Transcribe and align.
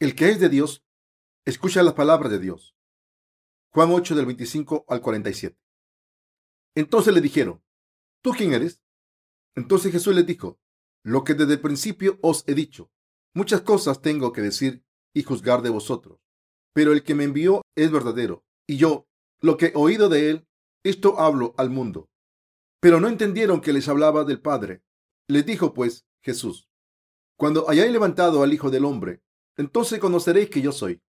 El 0.00 0.14
que 0.14 0.30
es 0.30 0.40
de 0.40 0.48
Dios, 0.48 0.82
escucha 1.44 1.82
las 1.82 1.92
palabras 1.92 2.32
de 2.32 2.38
Dios. 2.38 2.74
Juan 3.70 3.90
8 3.90 4.14
del 4.14 4.24
25 4.24 4.86
al 4.88 5.02
47. 5.02 5.60
Entonces 6.74 7.12
le 7.12 7.20
dijeron, 7.20 7.62
¿tú 8.22 8.30
quién 8.30 8.54
eres? 8.54 8.80
Entonces 9.54 9.92
Jesús 9.92 10.14
les 10.14 10.24
dijo, 10.24 10.58
lo 11.02 11.22
que 11.22 11.34
desde 11.34 11.52
el 11.52 11.60
principio 11.60 12.18
os 12.22 12.48
he 12.48 12.54
dicho. 12.54 12.90
Muchas 13.34 13.60
cosas 13.60 14.00
tengo 14.00 14.32
que 14.32 14.40
decir 14.40 14.82
y 15.12 15.22
juzgar 15.22 15.60
de 15.60 15.68
vosotros, 15.68 16.18
pero 16.72 16.94
el 16.94 17.02
que 17.02 17.14
me 17.14 17.24
envió 17.24 17.60
es 17.76 17.90
verdadero, 17.90 18.42
y 18.66 18.78
yo, 18.78 19.06
lo 19.42 19.58
que 19.58 19.66
he 19.66 19.72
oído 19.74 20.08
de 20.08 20.30
él, 20.30 20.48
esto 20.82 21.20
hablo 21.20 21.54
al 21.58 21.68
mundo. 21.68 22.08
Pero 22.80 23.00
no 23.00 23.08
entendieron 23.08 23.60
que 23.60 23.74
les 23.74 23.86
hablaba 23.86 24.24
del 24.24 24.40
Padre. 24.40 24.82
Les 25.28 25.44
dijo 25.44 25.74
pues 25.74 26.06
Jesús, 26.22 26.70
cuando 27.36 27.68
hayáis 27.68 27.92
levantado 27.92 28.42
al 28.42 28.54
Hijo 28.54 28.70
del 28.70 28.86
Hombre, 28.86 29.22
entonces 29.56 29.98
conoceréis 29.98 30.50
que 30.50 30.62
yo 30.62 30.72
soy, 30.72 31.02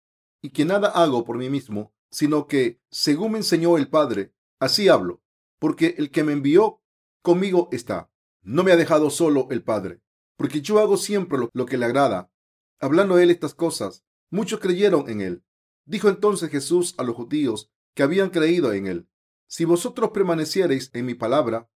y 0.43 0.51
que 0.51 0.65
nada 0.65 0.89
hago 0.89 1.25
por 1.25 1.39
mí 1.39 1.51
mismo, 1.51 1.93
sino 2.11 2.47
que, 2.47 2.81
según 2.91 3.33
me 3.33 3.39
enseñó 3.39 3.77
el 3.77 3.89
Padre, 3.89 4.33
así 4.59 4.89
hablo, 4.89 5.23
porque 5.59 5.95
el 5.99 6.11
que 6.11 6.25
me 6.25 6.33
envió 6.33 6.81
conmigo 7.23 7.69
está. 7.73 8.11
No 8.43 8.65
me 8.65 8.73
ha 8.73 8.77
dejado 8.77 9.11
solo 9.11 9.49
el 9.51 9.63
Padre, 9.63 10.01
porque 10.37 10.63
yo 10.63 10.79
hago 10.79 10.97
siempre 10.97 11.39
lo, 11.53 11.67
que 11.67 11.77
le 11.77 11.85
agrada. 11.85 12.33
Hablando 12.81 13.19
él 13.19 13.31
estas 13.31 13.55
cosas, 13.55 14.05
muchos 14.31 14.61
creyeron 14.61 15.09
en 15.11 15.21
él. 15.21 15.45
Dijo 15.85 16.09
entonces 16.09 16.51
Jesús 16.51 16.95
a 16.97 17.03
los 17.03 17.15
judíos 17.15 17.71
que 17.95 18.03
habían 18.03 18.31
creído 18.31 18.73
en 18.73 18.87
él, 18.87 19.09
si 19.47 19.65
vosotros 19.65 20.11
permaneciereis 20.11 20.91
en 20.95 21.07
mi 21.07 21.15
palabra, 21.15 21.69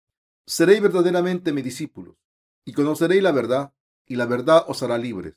seréis 0.45 0.81
verdaderamente 0.81 1.51
mis 1.51 1.63
discípulos, 1.63 2.15
y 2.63 2.73
conoceréis 2.73 3.23
la 3.23 3.31
verdad, 3.31 3.73
y 4.05 4.15
la 4.15 4.25
verdad 4.25 4.63
os 4.67 4.83
hará 4.83 4.97
libres. 4.97 5.35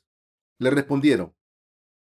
Le 0.59 0.69
respondieron, 0.69 1.35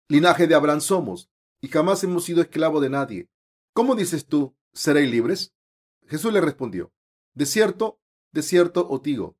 linaje 0.07 0.47
de 0.47 0.55
Abraham 0.55 0.81
somos, 0.81 1.31
y 1.61 1.67
jamás 1.67 2.03
hemos 2.03 2.25
sido 2.25 2.41
esclavos 2.41 2.81
de 2.81 2.89
nadie. 2.89 3.29
¿Cómo 3.73 3.95
dices 3.95 4.27
tú, 4.27 4.55
seréis 4.73 5.09
libres? 5.09 5.55
Jesús 6.07 6.31
le 6.31 6.41
respondió, 6.41 6.93
de 7.33 7.45
cierto, 7.45 7.99
de 8.31 8.43
cierto 8.43 8.87
os 8.87 9.01
digo, 9.01 9.37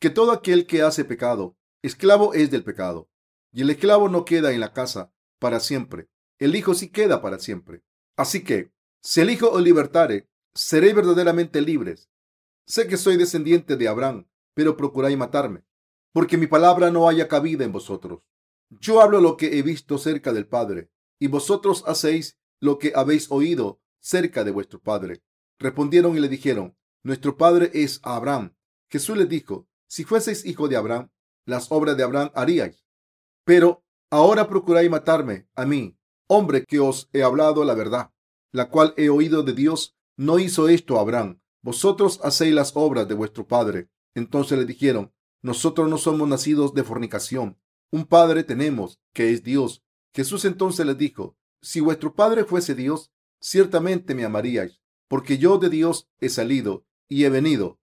que 0.00 0.10
todo 0.10 0.32
aquel 0.32 0.66
que 0.66 0.82
hace 0.82 1.04
pecado, 1.04 1.56
esclavo 1.82 2.34
es 2.34 2.50
del 2.50 2.64
pecado. 2.64 3.10
Y 3.52 3.62
el 3.62 3.70
esclavo 3.70 4.08
no 4.08 4.24
queda 4.24 4.52
en 4.52 4.60
la 4.60 4.72
casa 4.72 5.12
para 5.38 5.60
siempre, 5.60 6.08
el 6.38 6.54
Hijo 6.54 6.74
sí 6.74 6.90
queda 6.90 7.20
para 7.20 7.38
siempre. 7.38 7.82
Así 8.16 8.44
que, 8.44 8.72
si 9.02 9.20
el 9.20 9.30
Hijo 9.30 9.50
os 9.50 9.62
libertare, 9.62 10.28
seréis 10.54 10.94
verdaderamente 10.94 11.60
libres. 11.60 12.08
Sé 12.66 12.86
que 12.86 12.96
soy 12.96 13.16
descendiente 13.16 13.76
de 13.76 13.88
Abraham, 13.88 14.28
pero 14.54 14.76
procuráis 14.76 15.16
matarme, 15.16 15.64
porque 16.12 16.36
mi 16.36 16.46
palabra 16.46 16.90
no 16.90 17.08
haya 17.08 17.28
cabida 17.28 17.64
en 17.64 17.72
vosotros. 17.72 18.22
Yo 18.70 19.00
hablo 19.00 19.20
lo 19.20 19.36
que 19.36 19.58
he 19.58 19.62
visto 19.62 19.98
cerca 19.98 20.32
del 20.32 20.46
Padre, 20.46 20.90
y 21.18 21.28
vosotros 21.28 21.84
hacéis 21.86 22.38
lo 22.60 22.78
que 22.78 22.92
habéis 22.94 23.30
oído 23.30 23.80
cerca 24.00 24.44
de 24.44 24.50
vuestro 24.50 24.80
Padre. 24.80 25.22
Respondieron 25.58 26.16
y 26.16 26.20
le 26.20 26.28
dijeron, 26.28 26.76
Nuestro 27.02 27.36
Padre 27.36 27.70
es 27.72 28.00
Abraham. 28.02 28.54
Jesús 28.90 29.16
les 29.16 29.28
dijo, 29.28 29.66
Si 29.86 30.04
fueseis 30.04 30.44
hijo 30.44 30.68
de 30.68 30.76
Abraham, 30.76 31.10
las 31.46 31.72
obras 31.72 31.96
de 31.96 32.02
Abraham 32.02 32.30
haríais. 32.34 32.84
Pero 33.44 33.84
ahora 34.10 34.48
procuráis 34.48 34.90
matarme 34.90 35.48
a 35.54 35.64
mí, 35.64 35.96
hombre 36.26 36.64
que 36.64 36.78
os 36.78 37.08
he 37.12 37.22
hablado 37.22 37.64
la 37.64 37.74
verdad, 37.74 38.12
la 38.52 38.68
cual 38.68 38.94
he 38.96 39.08
oído 39.08 39.42
de 39.42 39.54
Dios. 39.54 39.94
No 40.16 40.38
hizo 40.38 40.68
esto 40.68 40.98
Abraham. 40.98 41.40
Vosotros 41.62 42.20
hacéis 42.24 42.54
las 42.54 42.72
obras 42.74 43.08
de 43.08 43.14
vuestro 43.14 43.46
Padre. 43.46 43.88
Entonces 44.14 44.58
le 44.58 44.64
dijeron, 44.64 45.12
Nosotros 45.42 45.88
no 45.88 45.96
somos 45.96 46.28
nacidos 46.28 46.74
de 46.74 46.82
fornicación. 46.84 47.56
Un 47.90 48.04
Padre 48.04 48.44
tenemos, 48.44 49.00
que 49.12 49.32
es 49.32 49.42
Dios. 49.42 49.82
Jesús 50.14 50.44
entonces 50.44 50.84
les 50.86 50.98
dijo, 50.98 51.36
Si 51.62 51.80
vuestro 51.80 52.14
Padre 52.14 52.44
fuese 52.44 52.74
Dios, 52.74 53.10
ciertamente 53.40 54.14
me 54.14 54.24
amaríais 54.24 54.80
porque 55.08 55.38
yo 55.38 55.58
de 55.58 55.70
Dios 55.70 56.06
he 56.20 56.28
salido 56.28 56.86
y 57.08 57.24
he 57.24 57.30
venido, 57.30 57.80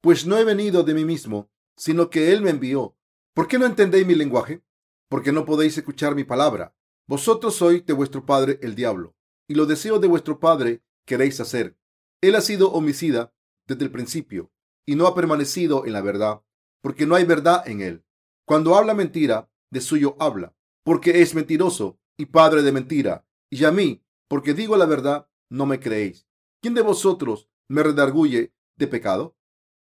pues 0.00 0.26
no 0.26 0.38
he 0.38 0.44
venido 0.44 0.82
de 0.82 0.94
mí 0.94 1.04
mismo, 1.04 1.50
sino 1.76 2.10
que 2.10 2.32
Él 2.32 2.42
me 2.42 2.50
envió. 2.50 2.96
¿Por 3.34 3.46
qué 3.46 3.58
no 3.58 3.66
entendéis 3.66 4.06
mi 4.06 4.14
lenguaje? 4.14 4.62
Porque 5.08 5.32
no 5.32 5.44
podéis 5.44 5.76
escuchar 5.76 6.14
mi 6.14 6.24
palabra. 6.24 6.74
Vosotros 7.06 7.54
sois 7.54 7.84
de 7.84 7.92
vuestro 7.92 8.24
padre 8.24 8.58
el 8.62 8.74
diablo, 8.74 9.14
y 9.46 9.54
los 9.54 9.68
deseos 9.68 10.00
de 10.00 10.08
vuestro 10.08 10.40
padre 10.40 10.82
queréis 11.04 11.40
hacer. 11.40 11.76
Él 12.20 12.34
ha 12.34 12.40
sido 12.40 12.72
homicida 12.72 13.34
desde 13.66 13.84
el 13.84 13.90
principio, 13.90 14.50
y 14.86 14.96
no 14.96 15.06
ha 15.06 15.14
permanecido 15.14 15.84
en 15.86 15.92
la 15.92 16.00
verdad, 16.00 16.42
porque 16.80 17.06
no 17.06 17.14
hay 17.14 17.24
verdad 17.24 17.62
en 17.66 17.82
él. 17.82 18.04
Cuando 18.52 18.74
habla 18.74 18.92
mentira, 18.92 19.50
de 19.70 19.80
suyo 19.80 20.14
habla, 20.18 20.54
porque 20.84 21.22
es 21.22 21.34
mentiroso 21.34 21.98
y 22.18 22.26
padre 22.26 22.60
de 22.60 22.70
mentira. 22.70 23.26
Y 23.48 23.64
a 23.64 23.70
mí, 23.70 24.04
porque 24.28 24.52
digo 24.52 24.76
la 24.76 24.84
verdad, 24.84 25.26
no 25.48 25.64
me 25.64 25.80
creéis. 25.80 26.28
¿quién 26.60 26.74
de 26.74 26.82
vosotros 26.82 27.48
me 27.68 27.82
redarguye 27.82 28.52
de 28.76 28.86
pecado? 28.88 29.38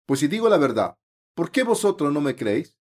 Pues 0.05 0.19
si 0.19 0.27
digo 0.27 0.49
la 0.49 0.57
verdad, 0.57 0.97
¿por 1.35 1.51
qué 1.51 1.63
vosotros 1.63 2.11
no 2.11 2.19
me 2.19 2.35
creéis? 2.35 2.77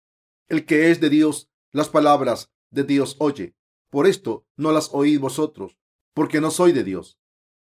El 0.48 0.64
que 0.64 0.90
es 0.90 0.98
de 0.98 1.10
Dios, 1.10 1.50
las 1.72 1.90
palabras 1.90 2.50
de 2.70 2.84
Dios 2.84 3.14
oye. 3.18 3.54
Por 3.90 4.06
esto 4.06 4.46
no 4.56 4.72
las 4.72 4.88
oíd 4.94 5.20
vosotros, 5.20 5.76
porque 6.14 6.40
no 6.40 6.50
soy 6.50 6.72
de 6.72 6.84
Dios. 6.84 7.20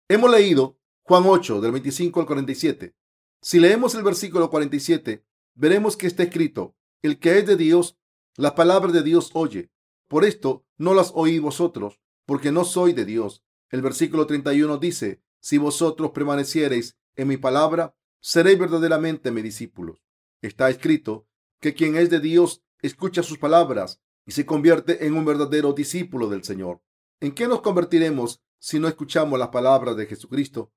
Hemos 0.10 0.30
leído 0.30 0.78
Juan 1.04 1.24
8, 1.26 1.62
del 1.62 1.72
25 1.72 2.20
al 2.20 2.26
47. 2.26 2.94
Si 3.42 3.62
leemos 3.62 3.96
el 3.96 4.04
versículo 4.04 4.50
47, 4.50 5.24
veremos 5.56 5.96
que 5.96 6.08
está 6.08 6.24
escrito, 6.24 6.76
el 7.02 7.18
que 7.18 7.38
es 7.38 7.48
de 7.48 7.56
Dios, 7.56 7.98
las 8.38 8.54
palabras 8.54 8.94
de 8.94 9.04
Dios 9.04 9.32
oye. 9.34 9.72
Por 10.08 10.26
esto 10.26 10.66
no 10.78 10.94
las 10.94 11.12
oíd 11.16 11.42
vosotros, 11.42 12.02
porque 12.26 12.52
no 12.52 12.66
soy 12.66 12.94
de 12.94 13.06
Dios. 13.06 13.44
El 13.70 13.82
versículo 13.82 14.28
31 14.28 14.78
dice, 14.78 15.22
si 15.40 15.58
vosotros 15.58 16.12
permaneciereis 16.12 16.98
en 17.16 17.28
mi 17.28 17.38
palabra, 17.38 17.96
seréis 18.20 18.60
verdaderamente 18.60 19.32
mis 19.32 19.44
discípulos. 19.44 20.04
Está 20.42 20.70
escrito 20.70 21.28
que 21.60 21.74
quien 21.74 21.96
es 21.96 22.10
de 22.10 22.20
Dios 22.20 22.64
escucha 22.82 23.24
sus 23.24 23.38
palabras 23.38 24.02
y 24.26 24.32
se 24.32 24.46
convierte 24.46 25.06
en 25.06 25.16
un 25.16 25.26
verdadero 25.26 25.74
discípulo 25.74 26.30
del 26.30 26.44
Señor. 26.44 26.82
¿En 27.20 27.34
qué 27.34 27.48
nos 27.48 27.62
convertiremos 27.62 28.42
si 28.60 28.80
no 28.80 28.88
escuchamos 28.88 29.40
las 29.40 29.50
palabras 29.50 29.96
de 29.96 30.06
Jesucristo, 30.06 30.72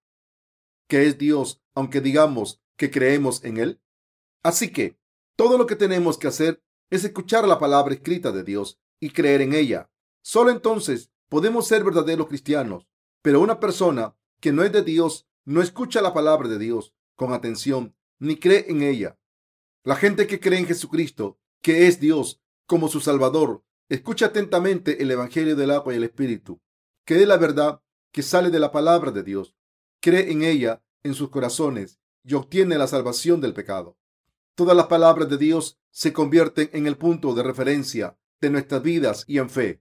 que 0.88 1.06
es 1.06 1.18
Dios, 1.18 1.62
aunque 1.74 2.00
digamos 2.00 2.62
que 2.76 2.90
creemos 2.90 3.44
en 3.44 3.58
Él? 3.58 3.80
Así 4.42 4.72
que 4.72 4.98
todo 5.36 5.58
lo 5.58 5.66
que 5.66 5.76
tenemos 5.76 6.18
que 6.18 6.28
hacer 6.28 6.63
es 6.90 7.04
escuchar 7.04 7.46
la 7.46 7.58
palabra 7.58 7.94
escrita 7.94 8.32
de 8.32 8.44
Dios 8.44 8.78
y 9.00 9.10
creer 9.10 9.42
en 9.42 9.54
ella. 9.54 9.90
Solo 10.22 10.50
entonces 10.50 11.10
podemos 11.28 11.66
ser 11.66 11.84
verdaderos 11.84 12.28
cristianos. 12.28 12.86
Pero 13.22 13.40
una 13.40 13.58
persona 13.58 14.14
que 14.40 14.52
no 14.52 14.62
es 14.62 14.72
de 14.72 14.82
Dios 14.82 15.26
no 15.44 15.62
escucha 15.62 16.02
la 16.02 16.12
palabra 16.14 16.48
de 16.48 16.58
Dios 16.58 16.94
con 17.16 17.32
atención 17.32 17.94
ni 18.18 18.36
cree 18.36 18.66
en 18.68 18.82
ella. 18.82 19.18
La 19.82 19.96
gente 19.96 20.26
que 20.26 20.40
cree 20.40 20.58
en 20.58 20.66
Jesucristo, 20.66 21.38
que 21.60 21.86
es 21.86 22.00
Dios 22.00 22.40
como 22.66 22.88
su 22.88 23.00
Salvador, 23.00 23.62
escucha 23.88 24.26
atentamente 24.26 25.02
el 25.02 25.10
Evangelio 25.10 25.56
del 25.56 25.70
agua 25.70 25.92
y 25.92 25.96
el 25.96 26.04
Espíritu, 26.04 26.60
que 27.04 27.20
es 27.20 27.28
la 27.28 27.36
verdad 27.36 27.82
que 28.12 28.22
sale 28.22 28.50
de 28.50 28.60
la 28.60 28.72
palabra 28.72 29.10
de 29.10 29.22
Dios, 29.22 29.54
cree 30.00 30.30
en 30.30 30.42
ella 30.42 30.82
en 31.02 31.14
sus 31.14 31.28
corazones 31.30 31.98
y 32.22 32.34
obtiene 32.34 32.78
la 32.78 32.86
salvación 32.86 33.40
del 33.40 33.54
pecado. 33.54 33.98
Todas 34.54 34.76
las 34.76 34.86
palabras 34.86 35.28
de 35.28 35.36
Dios 35.36 35.78
se 35.94 36.12
convierten 36.12 36.70
en 36.72 36.88
el 36.88 36.98
punto 36.98 37.34
de 37.34 37.44
referencia 37.44 38.18
de 38.40 38.50
nuestras 38.50 38.82
vidas 38.82 39.24
y 39.28 39.38
en 39.38 39.48
fe, 39.48 39.80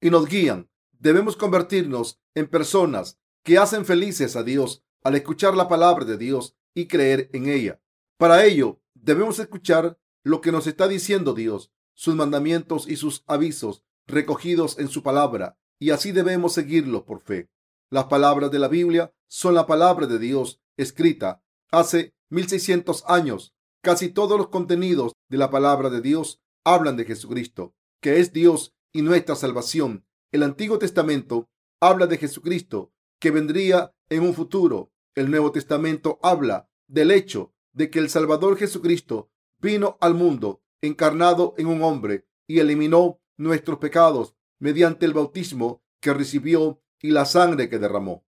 y 0.00 0.10
nos 0.10 0.26
guían. 0.26 0.68
Debemos 0.98 1.36
convertirnos 1.36 2.20
en 2.34 2.48
personas 2.48 3.20
que 3.44 3.58
hacen 3.58 3.84
felices 3.84 4.34
a 4.34 4.42
Dios 4.42 4.84
al 5.04 5.14
escuchar 5.14 5.54
la 5.54 5.68
palabra 5.68 6.04
de 6.04 6.18
Dios 6.18 6.56
y 6.74 6.88
creer 6.88 7.30
en 7.32 7.48
ella. 7.48 7.80
Para 8.16 8.44
ello, 8.44 8.80
debemos 8.94 9.38
escuchar 9.38 9.98
lo 10.24 10.40
que 10.40 10.50
nos 10.50 10.66
está 10.66 10.88
diciendo 10.88 11.32
Dios, 11.32 11.72
sus 11.94 12.16
mandamientos 12.16 12.88
y 12.88 12.96
sus 12.96 13.22
avisos 13.28 13.84
recogidos 14.08 14.80
en 14.80 14.88
su 14.88 15.04
palabra, 15.04 15.58
y 15.78 15.90
así 15.90 16.10
debemos 16.10 16.54
seguirlo 16.54 17.04
por 17.04 17.20
fe. 17.20 17.50
Las 17.88 18.06
palabras 18.06 18.50
de 18.50 18.58
la 18.58 18.68
Biblia 18.68 19.14
son 19.28 19.54
la 19.54 19.66
palabra 19.66 20.08
de 20.08 20.18
Dios 20.18 20.60
escrita 20.76 21.40
hace 21.70 22.14
1600 22.30 23.04
años. 23.06 23.54
Casi 23.82 24.10
todos 24.10 24.38
los 24.38 24.48
contenidos 24.48 25.12
de 25.28 25.38
la 25.38 25.50
palabra 25.50 25.90
de 25.90 26.00
Dios 26.00 26.40
hablan 26.64 26.96
de 26.96 27.04
Jesucristo, 27.04 27.74
que 28.00 28.20
es 28.20 28.32
Dios 28.32 28.76
y 28.92 29.02
nuestra 29.02 29.34
salvación. 29.34 30.06
El 30.30 30.44
Antiguo 30.44 30.78
Testamento 30.78 31.50
habla 31.80 32.06
de 32.06 32.16
Jesucristo 32.16 32.92
que 33.18 33.32
vendría 33.32 33.92
en 34.08 34.22
un 34.22 34.34
futuro. 34.34 34.92
El 35.16 35.32
Nuevo 35.32 35.50
Testamento 35.50 36.20
habla 36.22 36.70
del 36.86 37.10
hecho 37.10 37.54
de 37.72 37.90
que 37.90 37.98
el 37.98 38.08
Salvador 38.08 38.56
Jesucristo 38.56 39.32
vino 39.58 39.98
al 40.00 40.14
mundo 40.14 40.62
encarnado 40.80 41.54
en 41.58 41.66
un 41.66 41.82
hombre 41.82 42.28
y 42.46 42.60
eliminó 42.60 43.20
nuestros 43.36 43.78
pecados 43.78 44.36
mediante 44.60 45.06
el 45.06 45.12
bautismo 45.12 45.82
que 46.00 46.14
recibió 46.14 46.80
y 47.00 47.10
la 47.10 47.24
sangre 47.24 47.68
que 47.68 47.80
derramó. 47.80 48.24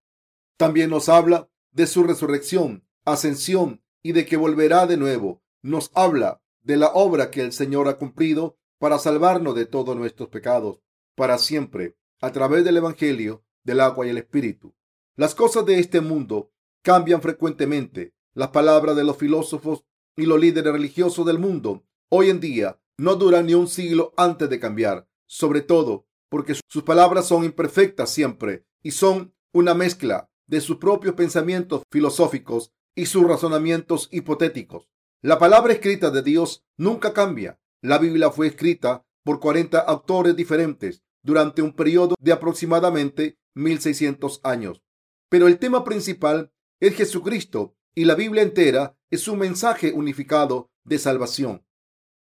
También 0.56 0.91
nos 0.91 1.09
habla 1.09 1.49
de 1.71 1.87
su 1.87 2.03
resurrección, 2.03 2.85
ascensión 3.05 3.85
y 4.03 4.12
de 4.12 4.27
que 4.27 4.37
volverá 4.37 4.87
de 4.87 4.97
nuevo. 4.97 5.44
Nos 5.65 5.91
habla 5.95 6.43
de 6.61 6.77
la 6.77 6.89
obra 6.89 7.31
que 7.31 7.41
el 7.41 7.51
Señor 7.51 7.89
ha 7.89 7.97
cumplido 7.97 8.59
para 8.79 8.99
salvarnos 8.99 9.55
de 9.55 9.65
todos 9.65 9.97
nuestros 9.97 10.29
pecados. 10.29 10.81
para 11.17 11.39
siempre 11.39 11.97
a 12.21 12.33
través 12.33 12.65
del 12.65 12.77
Evangelio 12.77 13.45
del 13.63 13.81
agua 13.81 14.05
y 14.05 14.11
el 14.11 14.19
Espíritu. 14.19 14.75
Las 15.17 15.35
cosas 15.35 15.65
de 15.65 15.79
este 15.79 16.01
mundo 16.03 16.53
cambian 16.83 17.23
frecuentemente. 17.23 18.15
Las 18.35 18.49
palabras 18.49 18.95
de 18.97 19.05
los 19.05 19.17
filósofos 19.17 19.85
y 20.17 20.27
los 20.27 20.39
líderes 20.39 20.73
religiosos 20.73 21.25
del 21.25 21.39
mundo 21.39 21.87
hoy 22.11 22.29
en 22.29 22.41
día 22.41 22.79
no 22.99 23.15
duran 23.15 23.47
ni 23.47 23.55
un 23.55 23.69
siglo 23.69 24.13
antes 24.19 24.51
de 24.51 24.61
cambiar, 24.61 25.09
sobre 25.27 25.63
todo 25.63 26.07
porque 26.29 26.55
sus 26.69 26.83
palabras 26.83 27.27
son 27.29 27.43
imperfectas 27.45 28.11
siempre 28.11 28.67
y 28.83 28.91
son 28.91 29.35
una 29.55 29.73
mezcla 29.73 30.29
de 30.47 30.61
sus 30.61 30.77
propios 30.77 31.15
pensamientos 31.15 31.85
filosóficos 31.91 32.73
y 32.95 33.07
sus 33.07 33.27
razonamientos 33.27 34.09
hipotéticos. 34.13 34.94
La 35.25 35.38
palabra 35.38 35.73
escrita 35.73 36.11
de 36.11 36.21
Dios 36.21 36.67
nunca 36.76 37.15
cambia. 37.15 37.59
La 37.81 37.97
Biblia 37.97 38.31
fue 38.31 38.47
escrita 38.47 39.06
por 39.23 39.41
40 39.41 39.79
autores 39.79 40.37
diferentes 40.37 41.03
durante 41.23 41.62
un 41.62 41.73
periodo 41.73 42.15
de 42.21 42.31
aproximadamente 42.31 43.38
1600 43.55 44.43
años. 44.44 44.82
Pero 45.31 45.47
el 45.47 45.59
tema 45.59 45.82
principal 45.82 46.53
es 46.79 46.94
Jesucristo 46.94 47.75
y 47.94 48.05
la 48.05 48.17
Biblia 48.17 48.43
entera 48.43 48.99
es 49.11 49.26
un 49.26 49.38
mensaje 49.38 49.93
unificado 49.93 50.71
de 50.85 50.99
salvación. 50.99 51.65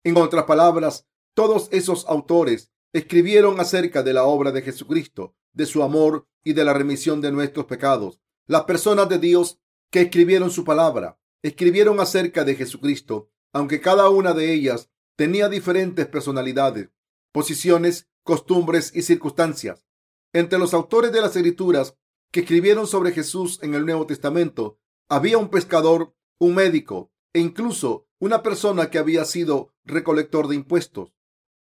En 0.02 0.16
otras 0.16 0.44
palabras, 0.44 1.06
todos 1.34 1.68
esos 1.72 2.06
autores 2.08 2.72
escribieron 2.94 3.60
acerca 3.60 4.02
de 4.02 4.14
la 4.14 4.24
obra 4.24 4.50
de 4.50 4.62
Jesucristo, 4.62 5.34
de 5.52 5.66
su 5.66 5.82
amor 5.82 6.26
y 6.42 6.54
de 6.54 6.64
la 6.64 6.72
remisión 6.72 7.20
de 7.20 7.32
nuestros 7.32 7.66
pecados. 7.66 8.18
Las 8.46 8.64
personas 8.64 9.10
de 9.10 9.18
Dios 9.18 9.60
que 9.90 10.00
escribieron 10.00 10.50
su 10.50 10.64
palabra 10.64 11.18
escribieron 11.44 12.00
acerca 12.00 12.42
de 12.42 12.54
Jesucristo, 12.56 13.30
aunque 13.52 13.82
cada 13.82 14.08
una 14.08 14.32
de 14.32 14.54
ellas 14.54 14.90
tenía 15.14 15.50
diferentes 15.50 16.06
personalidades, 16.06 16.88
posiciones, 17.32 18.08
costumbres 18.22 18.90
y 18.94 19.02
circunstancias. 19.02 19.86
Entre 20.32 20.58
los 20.58 20.72
autores 20.72 21.12
de 21.12 21.20
las 21.20 21.36
escrituras 21.36 21.98
que 22.32 22.40
escribieron 22.40 22.86
sobre 22.86 23.12
Jesús 23.12 23.60
en 23.62 23.74
el 23.74 23.84
Nuevo 23.84 24.06
Testamento, 24.06 24.78
había 25.10 25.36
un 25.36 25.50
pescador, 25.50 26.16
un 26.40 26.54
médico 26.54 27.12
e 27.34 27.40
incluso 27.40 28.08
una 28.18 28.42
persona 28.42 28.88
que 28.88 28.98
había 28.98 29.26
sido 29.26 29.74
recolector 29.84 30.48
de 30.48 30.54
impuestos. 30.54 31.14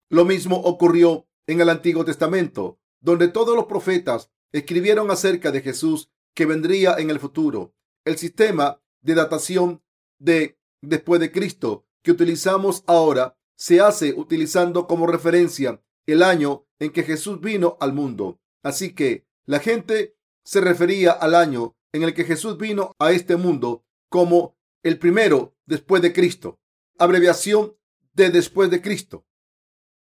Lo 0.09 0.23
mismo 0.23 0.55
ocurrió 0.61 1.27
en 1.45 1.59
el 1.59 1.67
Antiguo 1.67 2.05
Testamento, 2.05 2.79
donde 3.01 3.27
todos 3.27 3.53
los 3.53 3.65
profetas 3.65 4.31
escribieron 4.53 5.11
acerca 5.11 5.51
de 5.51 5.59
Jesús 5.59 6.09
que 6.33 6.45
vendría 6.45 6.95
en 6.99 7.09
el 7.09 7.19
futuro. 7.19 7.75
El 8.05 8.17
sistema 8.17 8.79
de 9.03 9.15
datación 9.15 9.83
de 10.19 10.57
después 10.81 11.19
de 11.21 11.31
Cristo 11.31 11.85
que 12.01 12.11
utilizamos 12.11 12.83
ahora 12.87 13.37
se 13.55 13.79
hace 13.79 14.13
utilizando 14.13 14.87
como 14.87 15.07
referencia 15.07 15.81
el 16.05 16.23
año 16.23 16.65
en 16.79 16.91
que 16.91 17.03
Jesús 17.03 17.39
vino 17.39 17.77
al 17.79 17.93
mundo. 17.93 18.39
Así 18.61 18.93
que 18.93 19.25
la 19.45 19.59
gente 19.59 20.15
se 20.43 20.59
refería 20.59 21.11
al 21.11 21.35
año 21.35 21.75
en 21.93 22.03
el 22.03 22.13
que 22.13 22.25
Jesús 22.25 22.57
vino 22.57 22.91
a 22.99 23.11
este 23.11 23.37
mundo 23.37 23.85
como 24.09 24.57
el 24.81 24.99
primero 24.99 25.55
después 25.65 26.01
de 26.01 26.11
Cristo, 26.11 26.59
abreviación 26.97 27.77
de 28.13 28.29
después 28.29 28.69
de 28.69 28.81
Cristo. 28.81 29.25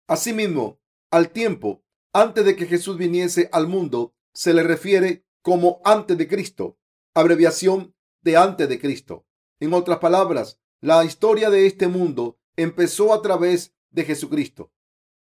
Asimismo, 0.08 0.80
al 1.10 1.30
tiempo 1.30 1.84
antes 2.12 2.44
de 2.44 2.56
que 2.56 2.66
Jesús 2.66 2.96
viniese 2.96 3.48
al 3.52 3.66
mundo 3.66 4.14
se 4.32 4.54
le 4.54 4.62
refiere 4.62 5.24
como 5.42 5.80
antes 5.84 6.16
de 6.16 6.28
Cristo, 6.28 6.78
abreviación 7.12 7.93
de 8.24 8.36
antes 8.36 8.68
de 8.68 8.80
Cristo. 8.80 9.26
En 9.60 9.72
otras 9.74 9.98
palabras, 9.98 10.58
la 10.80 11.04
historia 11.04 11.50
de 11.50 11.66
este 11.66 11.86
mundo 11.88 12.38
empezó 12.56 13.14
a 13.14 13.22
través 13.22 13.74
de 13.90 14.04
Jesucristo. 14.04 14.72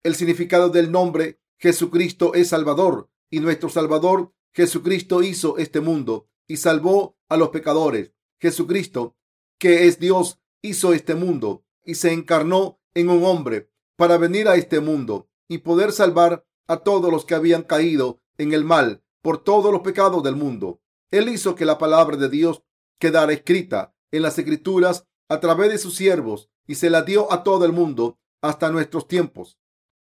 El 0.02 0.14
significado 0.14 0.70
del 0.70 0.91
nombre 0.91 1.41
Jesucristo 1.58 2.35
es 2.35 2.49
Salvador 2.49 3.11
y 3.31 3.41
nuestro 3.41 3.69
Salvador 3.69 4.32
Jesucristo 4.52 5.23
hizo 5.23 5.58
este 5.58 5.81
mundo 5.81 6.29
y 6.46 6.56
salvó 6.58 7.19
a 7.29 7.37
los 7.37 7.49
pecadores. 7.49 8.12
Jesucristo, 8.38 9.17
que 9.58 9.87
es 9.87 9.99
Dios, 9.99 10.41
hizo 10.62 10.93
este 10.93 11.14
mundo 11.14 11.64
y 11.85 11.96
se 11.96 12.12
encarnó 12.12 12.81
en 12.94 13.08
un 13.08 13.25
hombre 13.25 13.70
para 13.96 14.19
venir 14.19 14.49
a 14.49 14.56
este 14.56 14.81
mundo 14.81 15.29
y 15.49 15.58
poder 15.58 15.93
salvar 15.93 16.46
a 16.67 16.79
todos 16.79 17.11
los 17.11 17.25
que 17.25 17.35
habían 17.35 17.62
caído 17.62 18.20
en 18.38 18.52
el 18.52 18.64
mal 18.64 19.02
por 19.23 19.43
todos 19.43 19.73
los 19.73 19.81
pecados 19.81 20.23
del 20.23 20.37
mundo. 20.37 20.81
Él 21.11 21.29
hizo 21.29 21.55
que 21.55 21.64
la 21.64 21.79
palabra 21.79 22.17
de 22.17 22.29
Dios 22.29 22.62
quedara 23.04 23.34
escrita 23.34 23.94
en 24.12 24.22
las 24.22 24.38
escrituras 24.38 25.06
a 25.28 25.38
través 25.38 25.70
de 25.70 25.76
sus 25.76 25.94
siervos 25.94 26.48
y 26.66 26.76
se 26.76 26.88
la 26.88 27.02
dio 27.02 27.30
a 27.30 27.42
todo 27.42 27.66
el 27.66 27.72
mundo 27.72 28.18
hasta 28.40 28.70
nuestros 28.70 29.06
tiempos. 29.06 29.58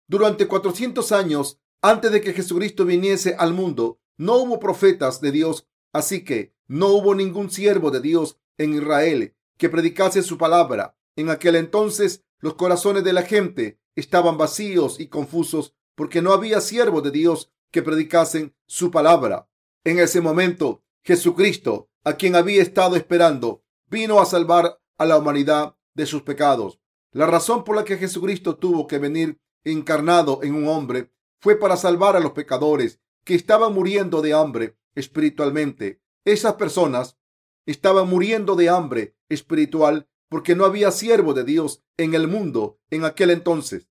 Durante 0.08 0.48
400 0.48 1.12
años 1.12 1.60
antes 1.80 2.10
de 2.10 2.20
que 2.20 2.32
Jesucristo 2.32 2.84
viniese 2.84 3.36
al 3.38 3.52
mundo, 3.54 4.00
no 4.16 4.38
hubo 4.38 4.58
profetas 4.58 5.20
de 5.20 5.30
Dios, 5.30 5.68
así 5.92 6.24
que 6.24 6.56
no 6.66 6.88
hubo 6.88 7.14
ningún 7.14 7.52
siervo 7.52 7.92
de 7.92 8.00
Dios 8.00 8.40
en 8.56 8.74
Israel 8.74 9.36
que 9.56 9.68
predicase 9.68 10.24
su 10.24 10.38
palabra. 10.38 10.98
En 11.14 11.30
aquel 11.30 11.54
entonces 11.54 12.24
los 12.40 12.54
corazones 12.54 13.04
de 13.04 13.12
la 13.12 13.22
gente 13.22 13.78
estaban 13.94 14.36
vacíos 14.38 14.98
y 14.98 15.06
confusos 15.06 15.76
porque 15.94 16.20
no 16.20 16.32
había 16.32 16.60
siervos 16.60 17.04
de 17.04 17.12
Dios 17.12 17.52
que 17.70 17.82
predicasen 17.82 18.56
su 18.66 18.90
palabra. 18.90 19.48
En 19.84 20.00
ese 20.00 20.20
momento, 20.20 20.82
Jesucristo, 21.04 21.87
a 22.04 22.14
quien 22.14 22.36
había 22.36 22.62
estado 22.62 22.96
esperando, 22.96 23.62
vino 23.90 24.20
a 24.20 24.26
salvar 24.26 24.78
a 24.96 25.06
la 25.06 25.18
humanidad 25.18 25.76
de 25.94 26.06
sus 26.06 26.22
pecados. 26.22 26.80
La 27.12 27.26
razón 27.26 27.64
por 27.64 27.76
la 27.76 27.84
que 27.84 27.96
Jesucristo 27.96 28.56
tuvo 28.56 28.86
que 28.86 28.98
venir 28.98 29.40
encarnado 29.64 30.40
en 30.42 30.54
un 30.54 30.68
hombre 30.68 31.12
fue 31.40 31.56
para 31.56 31.76
salvar 31.76 32.16
a 32.16 32.20
los 32.20 32.32
pecadores 32.32 33.00
que 33.24 33.34
estaban 33.34 33.72
muriendo 33.72 34.22
de 34.22 34.34
hambre 34.34 34.76
espiritualmente. 34.94 36.00
Esas 36.24 36.54
personas 36.54 37.18
estaban 37.66 38.08
muriendo 38.08 38.56
de 38.56 38.68
hambre 38.68 39.16
espiritual 39.28 40.08
porque 40.28 40.54
no 40.54 40.64
había 40.64 40.90
siervo 40.90 41.34
de 41.34 41.44
Dios 41.44 41.82
en 41.96 42.14
el 42.14 42.28
mundo 42.28 42.78
en 42.90 43.04
aquel 43.04 43.30
entonces. 43.30 43.88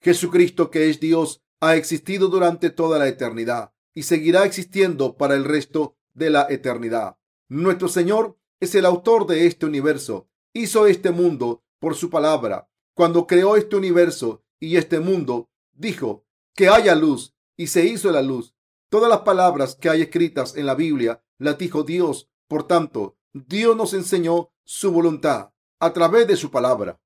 Jesucristo, 0.00 0.70
que 0.70 0.90
es 0.90 1.00
Dios, 1.00 1.42
ha 1.60 1.76
existido 1.76 2.28
durante 2.28 2.70
toda 2.70 2.98
la 2.98 3.08
eternidad 3.08 3.72
y 3.94 4.02
seguirá 4.04 4.44
existiendo 4.44 5.16
para 5.16 5.34
el 5.34 5.44
resto 5.44 5.96
de 6.14 6.30
la 6.30 6.46
eternidad. 6.50 7.16
Nuestro 7.54 7.88
Señor 7.88 8.38
es 8.60 8.74
el 8.74 8.86
autor 8.86 9.26
de 9.26 9.46
este 9.46 9.66
universo. 9.66 10.26
Hizo 10.54 10.86
este 10.86 11.10
mundo 11.10 11.62
por 11.80 11.94
su 11.94 12.08
palabra. 12.08 12.70
Cuando 12.94 13.26
creó 13.26 13.56
este 13.56 13.76
universo 13.76 14.42
y 14.58 14.78
este 14.78 15.00
mundo, 15.00 15.50
dijo 15.74 16.24
que 16.54 16.70
haya 16.70 16.94
luz 16.94 17.34
y 17.58 17.66
se 17.66 17.84
hizo 17.84 18.10
la 18.10 18.22
luz. 18.22 18.54
Todas 18.88 19.10
las 19.10 19.20
palabras 19.20 19.76
que 19.76 19.90
hay 19.90 20.00
escritas 20.00 20.56
en 20.56 20.64
la 20.64 20.74
Biblia 20.74 21.22
las 21.36 21.58
dijo 21.58 21.82
Dios. 21.82 22.30
Por 22.48 22.66
tanto, 22.66 23.18
Dios 23.34 23.76
nos 23.76 23.92
enseñó 23.92 24.50
su 24.64 24.90
voluntad 24.90 25.52
a 25.78 25.92
través 25.92 26.26
de 26.26 26.36
su 26.36 26.50
palabra. 26.50 27.02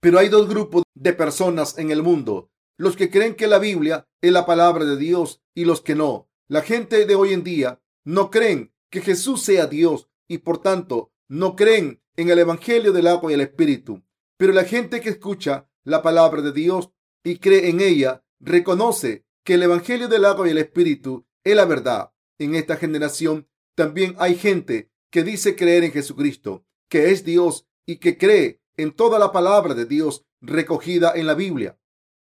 Pero 0.00 0.18
hay 0.18 0.30
dos 0.30 0.48
grupos 0.48 0.84
de 0.94 1.12
personas 1.12 1.76
en 1.76 1.90
el 1.90 2.02
mundo. 2.02 2.50
Los 2.78 2.96
que 2.96 3.10
creen 3.10 3.34
que 3.34 3.46
la 3.46 3.58
Biblia 3.58 4.08
es 4.22 4.32
la 4.32 4.46
palabra 4.46 4.86
de 4.86 4.96
Dios 4.96 5.42
y 5.54 5.66
los 5.66 5.82
que 5.82 5.94
no. 5.94 6.30
La 6.48 6.62
gente 6.62 7.04
de 7.04 7.14
hoy 7.14 7.34
en 7.34 7.44
día 7.44 7.82
no 8.04 8.30
creen 8.30 8.72
que 8.92 9.00
Jesús 9.00 9.42
sea 9.42 9.66
Dios 9.66 10.08
y 10.28 10.38
por 10.38 10.62
tanto 10.62 11.10
no 11.26 11.56
creen 11.56 12.00
en 12.14 12.30
el 12.30 12.38
Evangelio 12.38 12.92
del 12.92 13.08
agua 13.08 13.32
y 13.32 13.34
el 13.34 13.40
Espíritu. 13.40 14.04
Pero 14.36 14.52
la 14.52 14.62
gente 14.62 15.00
que 15.00 15.08
escucha 15.08 15.68
la 15.82 16.02
palabra 16.02 16.42
de 16.42 16.52
Dios 16.52 16.90
y 17.24 17.38
cree 17.38 17.70
en 17.70 17.80
ella 17.80 18.24
reconoce 18.38 19.26
que 19.42 19.54
el 19.54 19.64
Evangelio 19.64 20.06
del 20.06 20.24
agua 20.24 20.46
y 20.46 20.50
el 20.52 20.58
Espíritu 20.58 21.26
es 21.42 21.56
la 21.56 21.64
verdad. 21.64 22.12
En 22.38 22.54
esta 22.54 22.76
generación 22.76 23.48
también 23.74 24.14
hay 24.18 24.36
gente 24.36 24.92
que 25.10 25.24
dice 25.24 25.56
creer 25.56 25.82
en 25.82 25.92
Jesucristo, 25.92 26.64
que 26.88 27.10
es 27.10 27.24
Dios 27.24 27.66
y 27.86 27.96
que 27.96 28.16
cree 28.16 28.60
en 28.76 28.92
toda 28.92 29.18
la 29.18 29.32
palabra 29.32 29.74
de 29.74 29.86
Dios 29.86 30.24
recogida 30.40 31.12
en 31.16 31.26
la 31.26 31.34
Biblia 31.34 31.78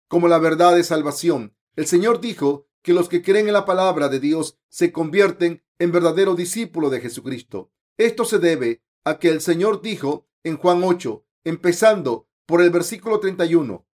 como 0.08 0.26
la 0.26 0.38
verdad 0.38 0.74
de 0.74 0.82
salvación. 0.82 1.54
El 1.76 1.86
Señor 1.86 2.20
dijo 2.20 2.66
que 2.82 2.94
los 2.94 3.08
que 3.08 3.22
creen 3.22 3.46
en 3.46 3.52
la 3.52 3.66
palabra 3.66 4.08
de 4.08 4.18
Dios 4.18 4.58
se 4.68 4.90
convierten 4.90 5.62
en 5.78 5.92
verdaderos 5.92 6.36
discípulos 6.36 6.90
de 6.90 7.00
Jesucristo. 7.00 7.70
Esto 7.96 8.24
se 8.24 8.38
debe 8.38 8.82
a 9.04 9.18
que 9.18 9.28
el 9.28 9.40
Señor 9.40 9.80
dijo 9.82 10.26
en 10.44 10.56
Juan 10.56 10.82
8, 10.84 11.24
empezando 11.44 12.28
por 12.46 12.62
el 12.62 12.70
versículo 12.70 13.20
31, 13.20 13.86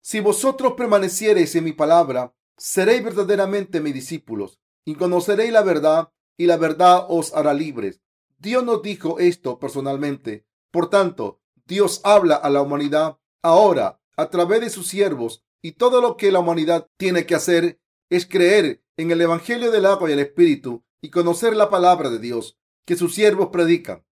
Si 0.00 0.20
vosotros 0.20 0.74
permaneciereis 0.74 1.54
en 1.54 1.64
mi 1.64 1.72
palabra, 1.72 2.34
seréis 2.56 3.02
verdaderamente 3.02 3.80
mis 3.80 3.94
discípulos 3.94 4.60
y 4.84 4.94
conoceréis 4.94 5.52
la 5.52 5.62
verdad 5.62 6.12
y 6.36 6.46
la 6.46 6.56
verdad 6.56 7.06
os 7.08 7.34
hará 7.34 7.54
libres. 7.54 8.00
Dios 8.38 8.64
nos 8.64 8.82
dijo 8.82 9.18
esto 9.18 9.58
personalmente. 9.58 10.46
Por 10.70 10.90
tanto, 10.90 11.40
Dios 11.66 12.00
habla 12.04 12.34
a 12.34 12.50
la 12.50 12.60
humanidad 12.60 13.18
ahora 13.42 14.00
a 14.16 14.30
través 14.30 14.60
de 14.60 14.70
sus 14.70 14.86
siervos 14.86 15.44
y 15.62 15.72
todo 15.72 16.00
lo 16.00 16.16
que 16.16 16.30
la 16.30 16.40
humanidad 16.40 16.88
tiene 16.96 17.26
que 17.26 17.34
hacer 17.34 17.80
es 18.10 18.26
creer 18.26 18.82
en 18.96 19.10
el 19.10 19.20
Evangelio 19.20 19.70
del 19.70 19.86
agua 19.86 20.10
y 20.10 20.12
el 20.12 20.18
Espíritu 20.18 20.84
y 21.04 21.10
conocer 21.10 21.54
la 21.54 21.68
palabra 21.68 22.08
de 22.08 22.18
Dios 22.18 22.56
que 22.86 22.96
sus 22.96 23.14
siervos 23.14 23.50
predican. 23.52 24.06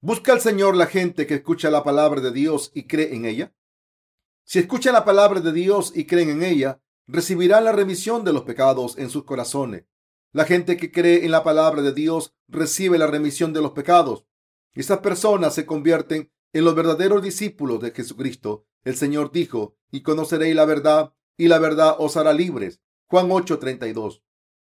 ¿Busca 0.00 0.32
el 0.32 0.40
Señor 0.40 0.74
la 0.74 0.86
gente 0.86 1.28
que 1.28 1.34
escucha 1.34 1.70
la 1.70 1.84
palabra 1.84 2.20
de 2.20 2.32
Dios 2.32 2.72
y 2.74 2.88
cree 2.88 3.14
en 3.14 3.24
ella? 3.24 3.54
Si 4.42 4.58
escuchan 4.58 4.94
la 4.94 5.04
palabra 5.04 5.40
de 5.40 5.52
Dios 5.52 5.92
y 5.94 6.06
creen 6.06 6.30
en 6.30 6.42
ella, 6.42 6.82
recibirán 7.06 7.62
la 7.62 7.70
remisión 7.70 8.24
de 8.24 8.32
los 8.32 8.42
pecados 8.42 8.98
en 8.98 9.10
sus 9.10 9.22
corazones. 9.22 9.84
La 10.32 10.44
gente 10.44 10.76
que 10.76 10.90
cree 10.90 11.24
en 11.24 11.30
la 11.30 11.44
palabra 11.44 11.82
de 11.82 11.92
Dios 11.92 12.34
recibe 12.48 12.98
la 12.98 13.06
remisión 13.06 13.52
de 13.52 13.62
los 13.62 13.70
pecados. 13.70 14.26
Estas 14.72 14.98
personas 14.98 15.54
se 15.54 15.66
convierten 15.66 16.32
en 16.52 16.64
los 16.64 16.74
verdaderos 16.74 17.22
discípulos 17.22 17.80
de 17.80 17.92
Jesucristo. 17.92 18.66
El 18.82 18.96
Señor 18.96 19.30
dijo, 19.30 19.76
y 19.92 20.02
conoceréis 20.02 20.56
la 20.56 20.64
verdad, 20.64 21.14
y 21.36 21.46
la 21.46 21.60
verdad 21.60 21.94
os 21.96 22.16
hará 22.16 22.32
libres. 22.32 22.80
Juan 23.06 23.28
8:32. 23.28 24.24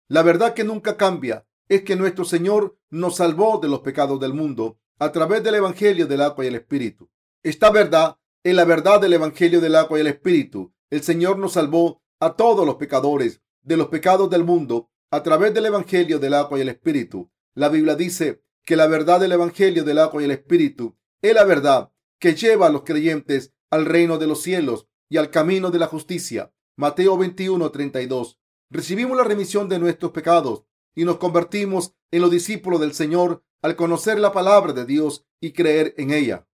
La 0.06 0.22
verdad 0.22 0.54
que 0.54 0.62
nunca 0.62 0.96
cambia 0.96 1.47
es 1.68 1.82
que 1.82 1.96
nuestro 1.96 2.24
Señor 2.24 2.78
nos 2.90 3.16
salvó 3.16 3.58
de 3.58 3.68
los 3.68 3.80
pecados 3.80 4.18
del 4.20 4.32
mundo 4.32 4.78
a 4.98 5.12
través 5.12 5.42
del 5.42 5.56
Evangelio 5.56 6.06
del 6.06 6.22
agua 6.22 6.44
y 6.44 6.48
el 6.48 6.54
Espíritu. 6.56 7.10
Esta 7.42 7.70
verdad 7.70 8.18
es 8.42 8.54
la 8.54 8.64
verdad 8.64 9.00
del 9.00 9.12
Evangelio 9.12 9.60
del 9.60 9.76
agua 9.76 9.98
y 9.98 10.00
el 10.00 10.06
Espíritu. 10.08 10.72
El 10.90 11.02
Señor 11.02 11.38
nos 11.38 11.52
salvó 11.52 12.02
a 12.20 12.34
todos 12.34 12.66
los 12.66 12.76
pecadores 12.76 13.42
de 13.62 13.76
los 13.76 13.88
pecados 13.88 14.30
del 14.30 14.44
mundo 14.44 14.90
a 15.10 15.22
través 15.22 15.54
del 15.54 15.66
Evangelio 15.66 16.18
del 16.18 16.34
agua 16.34 16.58
y 16.58 16.62
el 16.62 16.68
Espíritu. 16.70 17.30
La 17.54 17.68
Biblia 17.68 17.94
dice 17.94 18.42
que 18.64 18.76
la 18.76 18.86
verdad 18.86 19.20
del 19.20 19.32
Evangelio 19.32 19.84
del 19.84 19.98
agua 19.98 20.22
y 20.22 20.24
el 20.24 20.30
Espíritu 20.30 20.96
es 21.22 21.34
la 21.34 21.44
verdad 21.44 21.92
que 22.18 22.34
lleva 22.34 22.66
a 22.66 22.70
los 22.70 22.84
creyentes 22.84 23.52
al 23.70 23.84
reino 23.84 24.18
de 24.18 24.26
los 24.26 24.42
cielos 24.42 24.86
y 25.08 25.18
al 25.18 25.30
camino 25.30 25.70
de 25.70 25.78
la 25.78 25.86
justicia. 25.86 26.52
Mateo 26.76 27.16
21, 27.16 27.70
32. 27.70 28.38
Recibimos 28.70 29.16
la 29.16 29.24
remisión 29.24 29.68
de 29.68 29.78
nuestros 29.78 30.12
pecados 30.12 30.64
y 30.98 31.04
nos 31.04 31.18
convertimos 31.18 31.94
en 32.10 32.22
los 32.22 32.30
discípulos 32.32 32.80
del 32.80 32.92
Señor 32.92 33.44
al 33.62 33.76
conocer 33.76 34.18
la 34.18 34.32
palabra 34.32 34.72
de 34.72 34.84
Dios 34.84 35.24
y 35.40 35.52
creer 35.52 35.94
en 35.96 36.10
ella. 36.10 36.48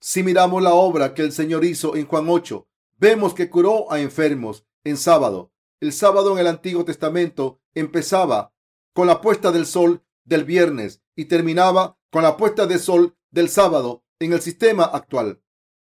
Si 0.00 0.22
miramos 0.22 0.62
la 0.62 0.72
obra 0.72 1.12
que 1.12 1.20
el 1.20 1.30
Señor 1.30 1.62
hizo 1.62 1.94
en 1.94 2.06
Juan 2.06 2.24
8, 2.26 2.66
vemos 2.96 3.34
que 3.34 3.50
curó 3.50 3.92
a 3.92 4.00
enfermos 4.00 4.64
en 4.82 4.96
sábado. 4.96 5.52
El 5.78 5.92
sábado 5.92 6.32
en 6.32 6.38
el 6.38 6.46
Antiguo 6.46 6.86
Testamento 6.86 7.60
empezaba 7.74 8.54
con 8.94 9.06
la 9.06 9.20
puesta 9.20 9.52
del 9.52 9.66
sol 9.66 10.02
del 10.24 10.44
viernes 10.44 11.02
y 11.14 11.26
terminaba 11.26 11.98
con 12.10 12.22
la 12.22 12.38
puesta 12.38 12.66
del 12.66 12.80
sol 12.80 13.14
del 13.30 13.50
sábado 13.50 14.06
en 14.20 14.32
el 14.32 14.40
sistema 14.40 14.84
actual. 14.84 15.42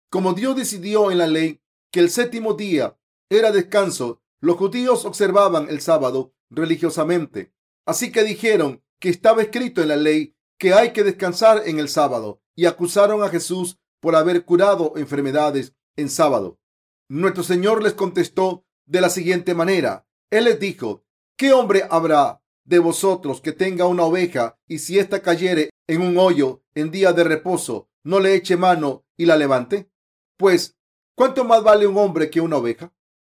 Como 0.09 0.35
Dios 0.35 0.55
decidió 0.55 1.11
en 1.11 1.19
la 1.19 1.27
ley 1.27 1.61
que 1.91 1.99
el 1.99 2.11
séptimo 2.11 2.55
día 2.55 2.97
era 3.29 3.51
descanso, 3.51 4.23
los 4.39 4.57
judíos 4.57 5.05
observaban 5.05 5.69
el 5.69 5.81
sábado 5.81 6.33
religiosamente. 6.49 7.53
Así 7.85 8.13
que 8.13 8.25
dijeron 8.25 8.83
que 9.01 9.09
estaba 9.09 9.43
escrito 9.43 9.83
en 9.83 9.89
la 9.89 9.97
ley 9.97 10.37
que 10.59 10.75
hay 10.75 10.93
que 10.93 11.03
descansar 11.03 11.63
en 11.67 11.79
el 11.79 11.89
sábado 11.89 12.41
y 12.55 12.67
acusaron 12.67 13.23
a 13.23 13.29
Jesús 13.29 13.79
por 14.01 14.15
haber 14.15 14.45
curado 14.45 14.93
enfermedades 14.97 15.75
en 15.97 16.09
sábado. 16.09 16.61
Nuestro 17.09 17.43
Señor 17.43 17.83
les 17.83 17.95
contestó 17.95 18.65
de 18.87 19.01
la 19.01 19.11
siguiente 19.11 19.55
manera. 19.55 20.07
Él 20.31 20.45
les 20.45 20.61
dijo, 20.61 21.05
¿qué 21.37 21.53
hombre 21.53 21.85
habrá 21.91 22.43
de 22.65 22.79
vosotros 22.79 23.41
que 23.41 23.53
tenga 23.53 23.87
una 23.87 24.05
oveja 24.05 24.59
y 24.69 24.79
si 24.79 24.99
ésta 24.99 25.21
cayere 25.21 25.71
en 25.89 26.01
un 26.03 26.17
hoyo 26.17 26.63
en 26.75 26.91
día 26.91 27.13
de 27.13 27.25
reposo, 27.25 27.89
no 28.05 28.21
le 28.21 28.35
eche 28.35 28.57
mano 28.57 29.05
y 29.17 29.27
la 29.27 29.37
levante? 29.37 29.91
Pues, 30.37 30.77
¿cuánto 31.17 31.45
más 31.45 31.63
vale 31.63 31.87
un 31.87 31.99
hombre 31.99 32.31
que 32.31 32.41
una 32.41 32.57
oveja? 32.57 32.95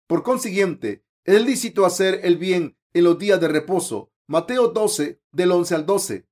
Por 0.06 0.22
consiguiente, 0.22 1.04
es 1.24 1.42
lícito 1.44 1.86
hacer 1.86 2.20
el 2.24 2.36
bien 2.36 2.76
en 2.92 3.04
los 3.04 3.18
días 3.18 3.40
de 3.40 3.48
reposo 3.48 4.12
Mateo 4.26 4.68
12, 4.68 5.20
del 5.32 5.52
11 5.52 5.74
al 5.74 5.86
12. 5.86 6.26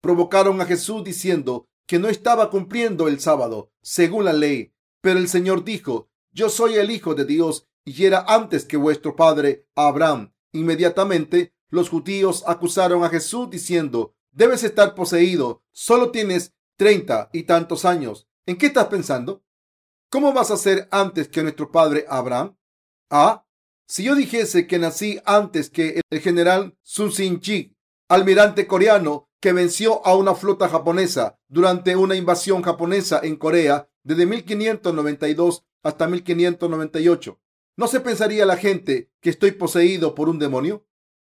Provocaron 0.00 0.60
a 0.60 0.64
Jesús 0.64 1.04
diciendo 1.04 1.68
que 1.86 1.98
no 1.98 2.08
estaba 2.08 2.48
cumpliendo 2.48 3.06
el 3.06 3.20
sábado 3.20 3.70
según 3.82 4.24
la 4.24 4.32
ley. 4.32 4.72
Pero 5.02 5.18
el 5.18 5.28
Señor 5.28 5.64
dijo, 5.64 6.08
yo 6.32 6.48
soy 6.48 6.74
el 6.76 6.90
Hijo 6.90 7.14
de 7.14 7.26
Dios 7.26 7.68
y 7.84 8.06
era 8.06 8.24
antes 8.26 8.64
que 8.64 8.78
vuestro 8.78 9.14
padre 9.14 9.68
Abraham. 9.74 10.32
Inmediatamente 10.52 11.52
los 11.68 11.90
judíos 11.90 12.44
acusaron 12.46 13.04
a 13.04 13.10
Jesús 13.10 13.50
diciendo, 13.50 14.14
debes 14.32 14.64
estar 14.64 14.94
poseído, 14.94 15.62
solo 15.70 16.10
tienes 16.10 16.54
treinta 16.78 17.28
y 17.32 17.42
tantos 17.42 17.84
años. 17.84 18.26
¿En 18.46 18.56
qué 18.56 18.66
estás 18.66 18.86
pensando? 18.86 19.44
¿Cómo 20.08 20.32
vas 20.32 20.50
a 20.50 20.56
ser 20.56 20.88
antes 20.90 21.28
que 21.28 21.42
nuestro 21.42 21.70
padre 21.70 22.06
Abraham? 22.08 22.56
Ah, 23.10 23.43
si 23.86 24.04
yo 24.04 24.14
dijese 24.14 24.66
que 24.66 24.78
nací 24.78 25.20
antes 25.24 25.70
que 25.70 26.00
el 26.10 26.20
general 26.20 26.76
Sun 26.82 27.12
Sin 27.12 27.40
Chi, 27.40 27.76
almirante 28.08 28.66
coreano 28.66 29.28
que 29.40 29.52
venció 29.52 30.04
a 30.06 30.16
una 30.16 30.34
flota 30.34 30.68
japonesa 30.68 31.38
durante 31.48 31.96
una 31.96 32.16
invasión 32.16 32.62
japonesa 32.62 33.20
en 33.22 33.36
Corea 33.36 33.88
desde 34.02 34.26
1592 34.26 35.64
hasta 35.82 36.08
1598, 36.08 37.40
¿no 37.76 37.88
se 37.88 38.00
pensaría 38.00 38.46
la 38.46 38.56
gente 38.56 39.10
que 39.20 39.30
estoy 39.30 39.52
poseído 39.52 40.14
por 40.14 40.28
un 40.28 40.38
demonio? 40.38 40.86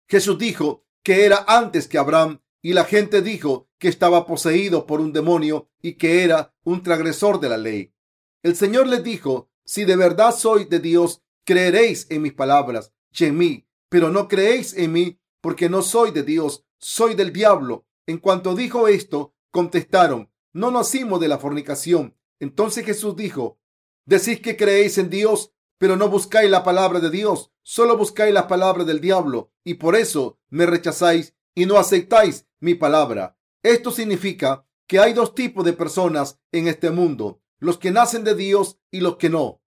Jesús 0.08 0.38
dijo 0.38 0.86
que 1.04 1.26
era 1.26 1.44
antes 1.48 1.88
que 1.88 1.98
Abraham 1.98 2.42
y 2.62 2.74
la 2.74 2.86
gente 2.86 3.22
dijo 3.22 3.70
que 3.78 3.90
estaba 3.90 4.26
poseído 4.26 4.86
por 4.86 5.02
un 5.02 5.14
demonio 5.14 5.70
y 5.82 5.94
que 5.94 6.24
era 6.24 6.54
un 6.64 6.84
transgresor 6.84 7.40
de 7.40 7.50
la 7.50 7.58
ley. 7.58 7.94
El 8.42 8.56
Señor 8.56 8.88
les 8.88 9.04
dijo, 9.04 9.50
si 9.66 9.84
de 9.84 9.96
verdad 9.96 10.34
soy 10.34 10.66
de 10.66 10.80
Dios, 10.80 11.22
creeréis 11.48 12.08
en 12.10 12.22
mis 12.22 12.34
palabras 12.34 12.92
y 13.18 13.24
en 13.24 13.38
mí, 13.38 13.66
pero 13.88 14.10
no 14.10 14.28
creéis 14.28 14.74
en 14.74 14.92
mí 14.92 15.22
porque 15.40 15.70
no 15.70 15.82
soy 15.82 16.12
de 16.12 16.24
Dios, 16.24 16.66
soy 16.78 17.16
del 17.16 17.32
diablo. 17.32 17.88
En 18.06 18.18
cuanto 18.18 18.54
dijo 18.54 18.90
esto, 18.90 19.34
contestaron, 19.50 20.30
no 20.52 20.72
nacimos 20.72 21.22
de 21.22 21.30
la 21.30 21.38
fornicación. 21.38 22.18
Entonces 22.42 22.86
Jesús 22.86 23.16
dijo, 23.16 23.62
decís 24.06 24.42
que 24.42 24.58
creéis 24.58 24.98
en 24.98 25.10
Dios, 25.10 25.54
pero 25.78 25.96
no 25.96 26.10
buscáis 26.10 26.52
la 26.52 26.66
palabra 26.66 27.00
de 27.00 27.10
Dios, 27.10 27.54
solo 27.64 27.96
buscáis 27.96 28.34
la 28.34 28.50
palabra 28.50 28.84
del 28.84 29.00
diablo, 29.00 29.54
y 29.64 29.76
por 29.76 29.96
eso 29.96 30.40
me 30.50 30.66
rechazáis 30.66 31.34
y 31.56 31.66
no 31.66 31.78
aceptáis 31.78 32.46
mi 32.60 32.76
palabra. 32.76 33.38
Esto 33.64 33.92
significa 33.92 34.66
que 34.86 35.00
hay 35.00 35.14
dos 35.14 35.34
tipos 35.34 35.64
de 35.64 35.72
personas 35.72 36.42
en 36.52 36.68
este 36.68 36.92
mundo, 36.92 37.42
los 37.60 37.78
que 37.78 37.92
nacen 37.92 38.26
de 38.26 38.36
Dios 38.36 38.80
y 38.92 39.00
los 39.00 39.16
que 39.16 39.30
no. 39.30 39.62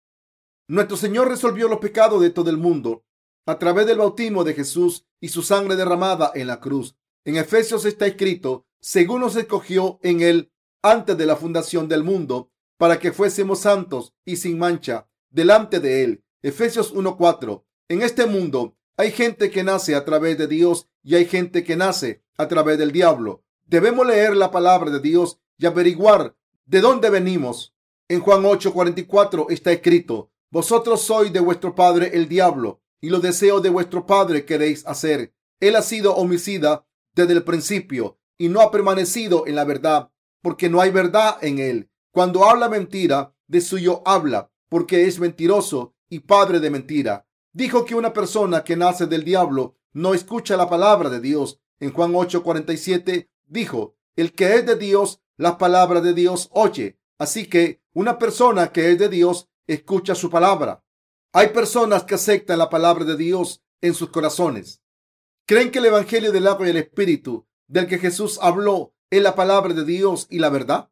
Nuestro 0.69 0.97
Señor 0.97 1.27
resolvió 1.27 1.67
los 1.67 1.79
pecados 1.79 2.21
de 2.21 2.29
todo 2.29 2.51
el 2.51 2.57
mundo 2.57 3.03
a 3.47 3.57
través 3.57 3.87
del 3.87 3.97
bautismo 3.97 4.43
de 4.43 4.53
Jesús 4.53 5.03
y 5.19 5.29
su 5.29 5.41
sangre 5.41 5.75
derramada 5.75 6.31
en 6.35 6.45
la 6.45 6.59
cruz. 6.59 6.95
En 7.25 7.37
Efesios 7.37 7.85
está 7.85 8.05
escrito, 8.05 8.67
según 8.79 9.21
nos 9.21 9.35
escogió 9.35 9.99
en 10.03 10.21
él 10.21 10.51
antes 10.83 11.17
de 11.17 11.25
la 11.25 11.35
fundación 11.35 11.87
del 11.87 12.03
mundo, 12.03 12.51
para 12.77 12.99
que 12.99 13.11
fuésemos 13.11 13.61
santos 13.61 14.13
y 14.25 14.35
sin 14.35 14.59
mancha 14.59 15.07
delante 15.31 15.79
de 15.79 16.03
él. 16.03 16.23
Efesios 16.43 16.93
1:4. 16.93 17.65
En 17.87 18.03
este 18.03 18.27
mundo 18.27 18.77
hay 18.95 19.11
gente 19.11 19.49
que 19.49 19.63
nace 19.63 19.95
a 19.95 20.05
través 20.05 20.37
de 20.37 20.45
Dios 20.45 20.87
y 21.01 21.15
hay 21.15 21.25
gente 21.25 21.63
que 21.63 21.75
nace 21.75 22.21
a 22.37 22.47
través 22.47 22.77
del 22.77 22.91
diablo. 22.91 23.43
Debemos 23.65 24.05
leer 24.05 24.37
la 24.37 24.51
palabra 24.51 24.91
de 24.91 24.99
Dios 24.99 25.39
y 25.57 25.65
averiguar 25.65 26.35
de 26.67 26.79
dónde 26.79 27.09
venimos. 27.09 27.73
En 28.07 28.19
Juan 28.19 28.43
8:44 28.43 29.47
está 29.49 29.71
escrito, 29.71 30.28
vosotros 30.51 31.01
sois 31.01 31.31
de 31.31 31.39
vuestro 31.39 31.75
padre 31.75 32.11
el 32.13 32.27
diablo, 32.27 32.81
y 33.01 33.09
los 33.09 33.21
deseos 33.21 33.61
de 33.61 33.69
vuestro 33.69 34.05
padre 34.05 34.45
queréis 34.45 34.85
hacer. 34.85 35.33
Él 35.59 35.75
ha 35.75 35.81
sido 35.81 36.15
homicida 36.15 36.85
desde 37.13 37.33
el 37.33 37.43
principio 37.43 38.17
y 38.37 38.49
no 38.49 38.61
ha 38.61 38.71
permanecido 38.71 39.45
en 39.47 39.55
la 39.55 39.65
verdad, 39.65 40.11
porque 40.41 40.69
no 40.69 40.81
hay 40.81 40.91
verdad 40.91 41.37
en 41.41 41.59
él. 41.59 41.89
Cuando 42.11 42.45
habla 42.45 42.69
mentira, 42.69 43.35
de 43.47 43.61
suyo 43.61 44.01
habla, 44.05 44.51
porque 44.69 45.07
es 45.07 45.19
mentiroso 45.19 45.95
y 46.09 46.19
padre 46.19 46.59
de 46.59 46.69
mentira. 46.69 47.27
Dijo 47.51 47.85
que 47.85 47.95
una 47.95 48.13
persona 48.13 48.63
que 48.63 48.75
nace 48.75 49.07
del 49.07 49.23
diablo 49.23 49.75
no 49.91 50.13
escucha 50.13 50.55
la 50.55 50.69
palabra 50.69 51.09
de 51.09 51.19
Dios. 51.19 51.59
En 51.79 51.91
Juan 51.91 52.13
8:47 52.13 53.29
dijo, 53.45 53.95
el 54.15 54.33
que 54.33 54.55
es 54.55 54.65
de 54.65 54.75
Dios, 54.75 55.21
las 55.37 55.55
palabras 55.55 56.03
de 56.03 56.13
Dios 56.13 56.49
oye. 56.51 56.99
Así 57.17 57.47
que 57.47 57.81
una 57.93 58.17
persona 58.17 58.71
que 58.71 58.91
es 58.91 58.99
de 58.99 59.09
Dios 59.09 59.48
escucha 59.73 60.15
su 60.15 60.29
palabra. 60.29 60.83
Hay 61.31 61.49
personas 61.49 62.03
que 62.03 62.15
aceptan 62.15 62.57
la 62.57 62.69
palabra 62.69 63.05
de 63.05 63.15
Dios 63.15 63.61
en 63.81 63.93
sus 63.93 64.09
corazones. 64.09 64.81
Creen 65.45 65.71
que 65.71 65.79
el 65.79 65.85
Evangelio 65.85 66.31
del 66.31 66.47
agua 66.47 66.67
y 66.67 66.71
el 66.71 66.77
Espíritu 66.77 67.47
del 67.67 67.87
que 67.87 67.99
Jesús 67.99 68.39
habló 68.41 68.93
es 69.11 69.21
la 69.21 69.35
palabra 69.35 69.73
de 69.73 69.85
Dios 69.85 70.27
y 70.29 70.39
la 70.39 70.49
verdad. 70.49 70.89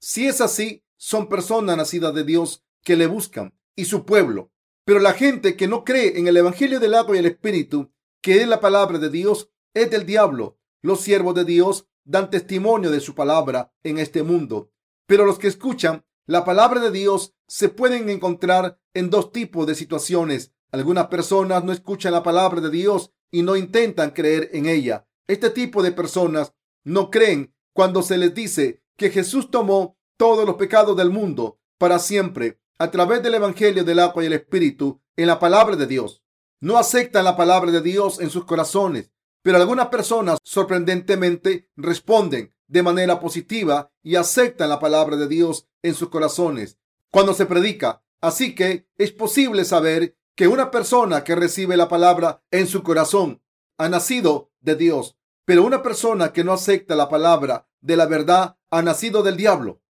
Si 0.00 0.26
es 0.26 0.40
así, 0.40 0.82
son 0.96 1.28
personas 1.28 1.76
nacidas 1.76 2.14
de 2.14 2.24
Dios 2.24 2.64
que 2.82 2.96
le 2.96 3.06
buscan 3.06 3.54
y 3.76 3.84
su 3.84 4.04
pueblo. 4.04 4.50
Pero 4.86 5.00
la 5.00 5.12
gente 5.12 5.56
que 5.56 5.68
no 5.68 5.84
cree 5.84 6.18
en 6.18 6.26
el 6.26 6.36
Evangelio 6.36 6.80
del 6.80 6.94
agua 6.94 7.16
y 7.16 7.18
el 7.18 7.26
Espíritu, 7.26 7.90
que 8.22 8.40
es 8.40 8.48
la 8.48 8.60
palabra 8.60 8.98
de 8.98 9.10
Dios, 9.10 9.50
es 9.74 9.90
del 9.90 10.06
diablo. 10.06 10.58
Los 10.82 11.00
siervos 11.00 11.34
de 11.34 11.44
Dios 11.44 11.86
dan 12.04 12.30
testimonio 12.30 12.90
de 12.90 13.00
su 13.00 13.14
palabra 13.14 13.74
en 13.82 13.98
este 13.98 14.22
mundo, 14.22 14.70
pero 15.06 15.24
los 15.24 15.38
que 15.38 15.48
escuchan 15.48 16.03
la 16.26 16.44
palabra 16.44 16.80
de 16.80 16.90
Dios 16.90 17.34
se 17.46 17.68
pueden 17.68 18.08
encontrar 18.08 18.78
en 18.94 19.10
dos 19.10 19.30
tipos 19.30 19.66
de 19.66 19.74
situaciones. 19.74 20.52
Algunas 20.72 21.08
personas 21.08 21.64
no 21.64 21.72
escuchan 21.72 22.12
la 22.12 22.22
palabra 22.22 22.62
de 22.62 22.70
Dios 22.70 23.12
y 23.30 23.42
no 23.42 23.56
intentan 23.56 24.10
creer 24.10 24.48
en 24.54 24.66
ella. 24.66 25.06
Este 25.26 25.50
tipo 25.50 25.82
de 25.82 25.92
personas 25.92 26.54
no 26.82 27.10
creen 27.10 27.54
cuando 27.74 28.02
se 28.02 28.16
les 28.16 28.34
dice 28.34 28.82
que 28.96 29.10
Jesús 29.10 29.50
tomó 29.50 29.98
todos 30.16 30.46
los 30.46 30.56
pecados 30.56 30.96
del 30.96 31.10
mundo 31.10 31.58
para 31.76 31.98
siempre 31.98 32.58
a 32.78 32.90
través 32.90 33.22
del 33.22 33.34
Evangelio 33.34 33.84
del 33.84 33.98
agua 33.98 34.22
y 34.22 34.26
el 34.26 34.32
Espíritu 34.32 35.02
en 35.16 35.26
la 35.26 35.38
palabra 35.38 35.76
de 35.76 35.86
Dios. 35.86 36.22
No 36.60 36.78
aceptan 36.78 37.24
la 37.24 37.36
palabra 37.36 37.70
de 37.70 37.82
Dios 37.82 38.20
en 38.20 38.30
sus 38.30 38.46
corazones, 38.46 39.10
pero 39.42 39.58
algunas 39.58 39.88
personas 39.88 40.38
sorprendentemente 40.42 41.68
responden 41.76 42.53
de 42.66 42.82
manera 42.82 43.20
positiva 43.20 43.90
y 44.02 44.16
aceptan 44.16 44.68
la 44.68 44.78
palabra 44.78 45.16
de 45.16 45.28
Dios 45.28 45.68
en 45.82 45.94
sus 45.94 46.08
corazones 46.08 46.78
cuando 47.10 47.34
se 47.34 47.46
predica. 47.46 48.02
Así 48.20 48.54
que 48.54 48.88
es 48.96 49.12
posible 49.12 49.64
saber 49.64 50.16
que 50.34 50.48
una 50.48 50.70
persona 50.70 51.22
que 51.24 51.34
recibe 51.34 51.76
la 51.76 51.88
palabra 51.88 52.42
en 52.50 52.66
su 52.66 52.82
corazón 52.82 53.42
ha 53.78 53.88
nacido 53.88 54.50
de 54.60 54.76
Dios, 54.76 55.16
pero 55.44 55.64
una 55.64 55.82
persona 55.82 56.32
que 56.32 56.42
no 56.42 56.52
acepta 56.52 56.96
la 56.96 57.08
palabra 57.08 57.68
de 57.80 57.96
la 57.96 58.06
verdad 58.06 58.56
ha 58.70 58.82
nacido 58.82 59.22
del 59.22 59.36
diablo. 59.36 59.82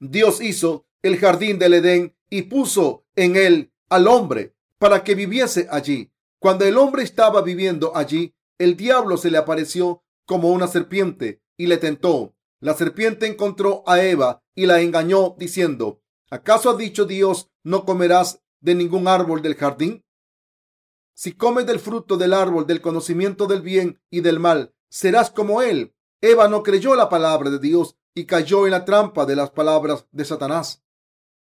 Dios 0.00 0.40
hizo 0.40 0.86
el 1.02 1.18
jardín 1.18 1.58
del 1.58 1.74
Edén 1.74 2.16
y 2.30 2.42
puso 2.42 3.04
en 3.14 3.36
él 3.36 3.72
al 3.88 4.08
hombre 4.08 4.54
para 4.78 5.04
que 5.04 5.14
viviese 5.14 5.68
allí. 5.70 6.10
Cuando 6.38 6.64
el 6.64 6.78
hombre 6.78 7.02
estaba 7.02 7.42
viviendo 7.42 7.94
allí, 7.94 8.34
el 8.58 8.76
diablo 8.76 9.16
se 9.16 9.30
le 9.30 9.38
apareció 9.38 10.02
como 10.24 10.50
una 10.50 10.66
serpiente 10.66 11.41
y 11.62 11.68
le 11.68 11.76
tentó. 11.76 12.34
La 12.58 12.74
serpiente 12.74 13.24
encontró 13.24 13.84
a 13.86 14.02
Eva 14.02 14.42
y 14.52 14.66
la 14.66 14.80
engañó 14.80 15.36
diciendo, 15.38 16.02
¿acaso 16.28 16.70
ha 16.70 16.76
dicho 16.76 17.04
Dios 17.04 17.52
no 17.62 17.84
comerás 17.84 18.42
de 18.60 18.74
ningún 18.74 19.06
árbol 19.06 19.42
del 19.42 19.54
jardín? 19.54 20.04
Si 21.14 21.34
comes 21.34 21.64
del 21.64 21.78
fruto 21.78 22.16
del 22.16 22.32
árbol 22.32 22.66
del 22.66 22.80
conocimiento 22.80 23.46
del 23.46 23.62
bien 23.62 24.00
y 24.10 24.22
del 24.22 24.40
mal, 24.40 24.74
serás 24.90 25.30
como 25.30 25.62
él. 25.62 25.94
Eva 26.20 26.48
no 26.48 26.64
creyó 26.64 26.96
la 26.96 27.08
palabra 27.08 27.48
de 27.48 27.60
Dios 27.60 27.96
y 28.12 28.26
cayó 28.26 28.64
en 28.66 28.72
la 28.72 28.84
trampa 28.84 29.24
de 29.24 29.36
las 29.36 29.50
palabras 29.50 30.08
de 30.10 30.24
Satanás. 30.24 30.82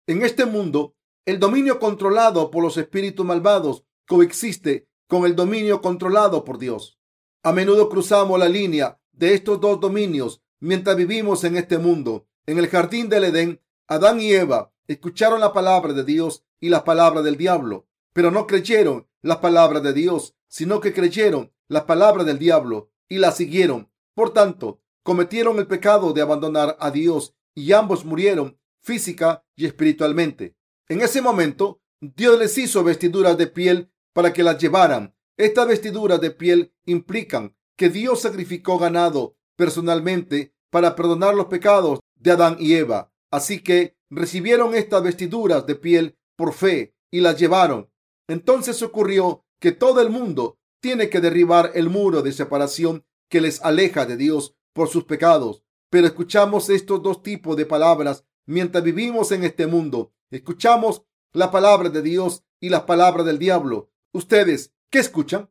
En 0.08 0.24
este 0.24 0.48
mundo, 0.48 0.96
el 1.28 1.38
dominio 1.38 1.78
controlado 1.78 2.50
por 2.50 2.64
los 2.64 2.76
espíritus 2.78 3.24
malvados 3.24 3.84
coexiste 4.08 4.90
con 5.08 5.28
el 5.28 5.36
dominio 5.36 5.80
controlado 5.80 6.44
por 6.44 6.58
Dios. 6.58 6.98
A 7.44 7.54
menudo 7.54 7.88
cruzamos 7.88 8.40
la 8.40 8.50
línea 8.50 9.00
de 9.18 9.34
estos 9.34 9.60
dos 9.60 9.80
dominios 9.80 10.42
mientras 10.60 10.96
vivimos 10.96 11.44
en 11.44 11.58
este 11.58 11.78
mundo. 11.78 12.28
En 12.46 12.58
el 12.58 12.68
jardín 12.68 13.10
del 13.10 13.26
Edén, 13.26 13.62
Adán 13.88 14.22
y 14.22 14.32
Eva 14.32 14.72
escucharon 14.88 15.40
la 15.40 15.54
palabra 15.54 15.94
de 15.94 16.04
Dios 16.04 16.46
y 16.60 16.70
las 16.70 16.84
palabras 16.84 17.24
del 17.24 17.36
diablo, 17.36 17.88
pero 18.14 18.32
no 18.32 18.48
creyeron 18.48 19.08
las 19.22 19.38
palabras 19.38 19.84
de 19.84 19.94
Dios, 19.94 20.36
sino 20.48 20.80
que 20.80 20.94
creyeron 20.94 21.52
las 21.68 21.84
palabras 21.84 22.26
del 22.26 22.40
diablo 22.40 22.92
y 23.10 23.18
las 23.18 23.36
siguieron. 23.38 23.92
Por 24.14 24.34
tanto, 24.34 24.82
cometieron 25.04 25.58
el 25.58 25.68
pecado 25.68 26.14
de 26.14 26.22
abandonar 26.22 26.78
a 26.80 26.92
Dios 26.92 27.36
y 27.54 27.74
ambos 27.74 28.06
murieron 28.06 28.60
física 28.80 29.44
y 29.56 29.66
espiritualmente. 29.66 30.56
En 30.88 31.02
ese 31.02 31.22
momento, 31.22 31.82
Dios 32.00 32.40
les 32.40 32.58
hizo 32.58 32.84
vestiduras 32.84 33.38
de 33.38 33.48
piel 33.48 33.92
para 34.14 34.32
que 34.32 34.44
las 34.44 34.58
llevaran. 34.58 35.16
Estas 35.36 35.68
vestiduras 35.68 36.22
de 36.22 36.32
piel 36.32 36.74
implican 36.86 37.57
que 37.78 37.90
Dios 37.90 38.22
sacrificó 38.22 38.78
ganado 38.78 39.38
personalmente 39.56 40.54
para 40.70 40.96
perdonar 40.96 41.36
los 41.36 41.46
pecados 41.46 42.00
de 42.16 42.32
Adán 42.32 42.58
y 42.60 42.74
Eva. 42.74 43.12
Así 43.32 43.62
que 43.62 43.96
recibieron 44.10 44.76
estas 44.76 45.04
vestiduras 45.04 45.66
de 45.66 45.76
piel 45.76 46.18
por 46.36 46.54
fe 46.54 46.96
y 47.12 47.22
las 47.22 47.40
llevaron. 47.40 47.90
Entonces 48.28 48.82
ocurrió 48.82 49.46
que 49.60 49.72
todo 49.72 50.02
el 50.02 50.10
mundo 50.10 50.58
tiene 50.82 51.10
que 51.10 51.22
derribar 51.22 51.72
el 51.76 51.90
muro 51.90 52.22
de 52.22 52.32
separación 52.32 53.06
que 53.30 53.42
les 53.42 53.62
aleja 53.62 54.06
de 54.06 54.18
Dios 54.18 54.56
por 54.74 54.90
sus 54.90 55.06
pecados. 55.06 55.64
Pero 55.90 56.08
escuchamos 56.08 56.70
estos 56.70 57.02
dos 57.02 57.24
tipos 57.24 57.56
de 57.56 57.66
palabras 57.66 58.26
mientras 58.46 58.84
vivimos 58.84 59.32
en 59.32 59.44
este 59.44 59.68
mundo. 59.68 60.14
Escuchamos 60.30 61.04
la 61.34 61.52
palabra 61.52 61.90
de 61.90 62.02
Dios 62.02 62.44
y 62.60 62.70
las 62.70 62.84
palabras 62.84 63.26
del 63.26 63.40
diablo. 63.40 63.90
Ustedes, 64.14 64.74
¿qué 64.90 65.00
escuchan? 65.00 65.50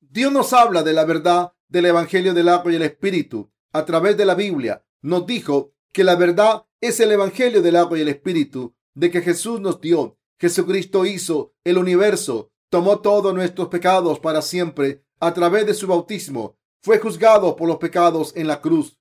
Dios 0.00 0.32
nos 0.32 0.52
habla 0.52 0.82
de 0.82 0.92
la 0.92 1.04
verdad 1.04 1.52
del 1.68 1.86
Evangelio 1.86 2.34
del 2.34 2.48
agua 2.48 2.72
y 2.72 2.76
el 2.76 2.82
Espíritu 2.82 3.50
a 3.72 3.84
través 3.84 4.16
de 4.16 4.24
la 4.24 4.34
Biblia. 4.34 4.84
Nos 5.02 5.26
dijo 5.26 5.72
que 5.92 6.04
la 6.04 6.16
verdad 6.16 6.64
es 6.80 7.00
el 7.00 7.12
Evangelio 7.12 7.62
del 7.62 7.76
agua 7.76 7.98
y 7.98 8.02
el 8.02 8.08
Espíritu 8.08 8.74
de 8.94 9.10
que 9.10 9.22
Jesús 9.22 9.60
nos 9.60 9.80
dio. 9.80 10.18
Jesucristo 10.38 11.06
hizo 11.06 11.54
el 11.64 11.78
universo, 11.78 12.50
tomó 12.68 13.00
todos 13.00 13.34
nuestros 13.34 13.68
pecados 13.68 14.20
para 14.20 14.42
siempre 14.42 15.04
a 15.20 15.32
través 15.32 15.66
de 15.66 15.74
su 15.74 15.86
bautismo. 15.86 16.56
Fue 16.82 16.98
juzgado 16.98 17.56
por 17.56 17.68
los 17.68 17.78
pecados 17.78 18.32
en 18.36 18.46
la 18.46 18.60
cruz 18.60 18.98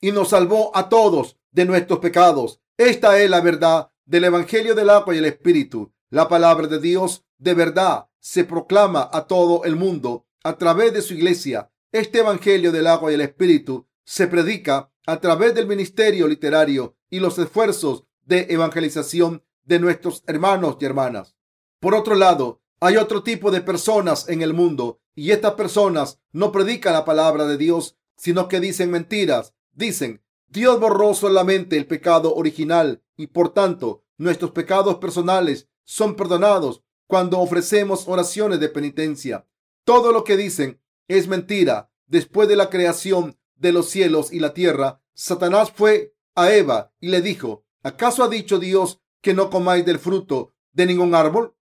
y 0.00 0.12
nos 0.12 0.30
salvó 0.30 0.74
a 0.76 0.88
todos 0.88 1.36
de 1.50 1.64
nuestros 1.64 1.98
pecados. 1.98 2.60
Esta 2.76 3.18
es 3.20 3.28
la 3.28 3.40
verdad 3.40 3.90
del 4.04 4.24
Evangelio 4.24 4.74
del 4.74 4.90
agua 4.90 5.14
y 5.14 5.18
el 5.18 5.26
Espíritu. 5.26 5.92
La 6.10 6.28
palabra 6.28 6.66
de 6.66 6.80
Dios 6.80 7.24
de 7.36 7.54
verdad 7.54 8.08
se 8.20 8.44
proclama 8.44 9.08
a 9.12 9.26
todo 9.26 9.64
el 9.64 9.76
mundo 9.76 10.26
a 10.42 10.56
través 10.56 10.92
de 10.92 11.02
su 11.02 11.14
iglesia. 11.14 11.70
Este 11.90 12.18
Evangelio 12.18 12.70
del 12.70 12.86
agua 12.86 13.10
y 13.10 13.14
el 13.14 13.22
Espíritu 13.22 13.86
se 14.04 14.26
predica 14.26 14.92
a 15.06 15.20
través 15.20 15.54
del 15.54 15.66
ministerio 15.66 16.28
literario 16.28 16.96
y 17.08 17.18
los 17.18 17.38
esfuerzos 17.38 18.04
de 18.26 18.46
evangelización 18.50 19.42
de 19.64 19.80
nuestros 19.80 20.22
hermanos 20.26 20.76
y 20.80 20.84
hermanas. 20.84 21.34
Por 21.80 21.94
otro 21.94 22.14
lado, 22.14 22.60
hay 22.78 22.98
otro 22.98 23.22
tipo 23.22 23.50
de 23.50 23.62
personas 23.62 24.28
en 24.28 24.42
el 24.42 24.52
mundo 24.52 25.00
y 25.14 25.30
estas 25.30 25.54
personas 25.54 26.20
no 26.30 26.52
predican 26.52 26.92
la 26.92 27.06
palabra 27.06 27.46
de 27.46 27.56
Dios, 27.56 27.96
sino 28.16 28.48
que 28.48 28.60
dicen 28.60 28.90
mentiras. 28.90 29.54
Dicen, 29.72 30.22
Dios 30.46 30.78
borró 30.78 31.14
solamente 31.14 31.78
el 31.78 31.86
pecado 31.86 32.34
original 32.34 33.02
y 33.16 33.28
por 33.28 33.54
tanto 33.54 34.04
nuestros 34.18 34.50
pecados 34.50 34.96
personales 34.96 35.70
son 35.84 36.16
perdonados 36.16 36.82
cuando 37.06 37.38
ofrecemos 37.38 38.06
oraciones 38.08 38.60
de 38.60 38.68
penitencia. 38.68 39.46
Todo 39.84 40.12
lo 40.12 40.24
que 40.24 40.36
dicen 40.36 40.82
es 41.08 41.26
mentira. 41.26 41.90
Después 42.06 42.48
de 42.48 42.56
la 42.56 42.70
creación 42.70 43.38
de 43.56 43.72
los 43.72 43.88
cielos 43.90 44.32
y 44.32 44.40
la 44.40 44.54
tierra, 44.54 45.02
Satanás 45.14 45.72
fue 45.74 46.14
a 46.34 46.52
Eva 46.52 46.92
y 47.00 47.08
le 47.08 47.20
dijo, 47.20 47.64
¿acaso 47.82 48.22
ha 48.22 48.28
dicho 48.28 48.58
Dios 48.58 49.00
que 49.20 49.34
no 49.34 49.50
comáis 49.50 49.84
del 49.84 49.98
fruto 49.98 50.54
de 50.72 50.86
ningún 50.86 51.14
árbol? 51.14 51.56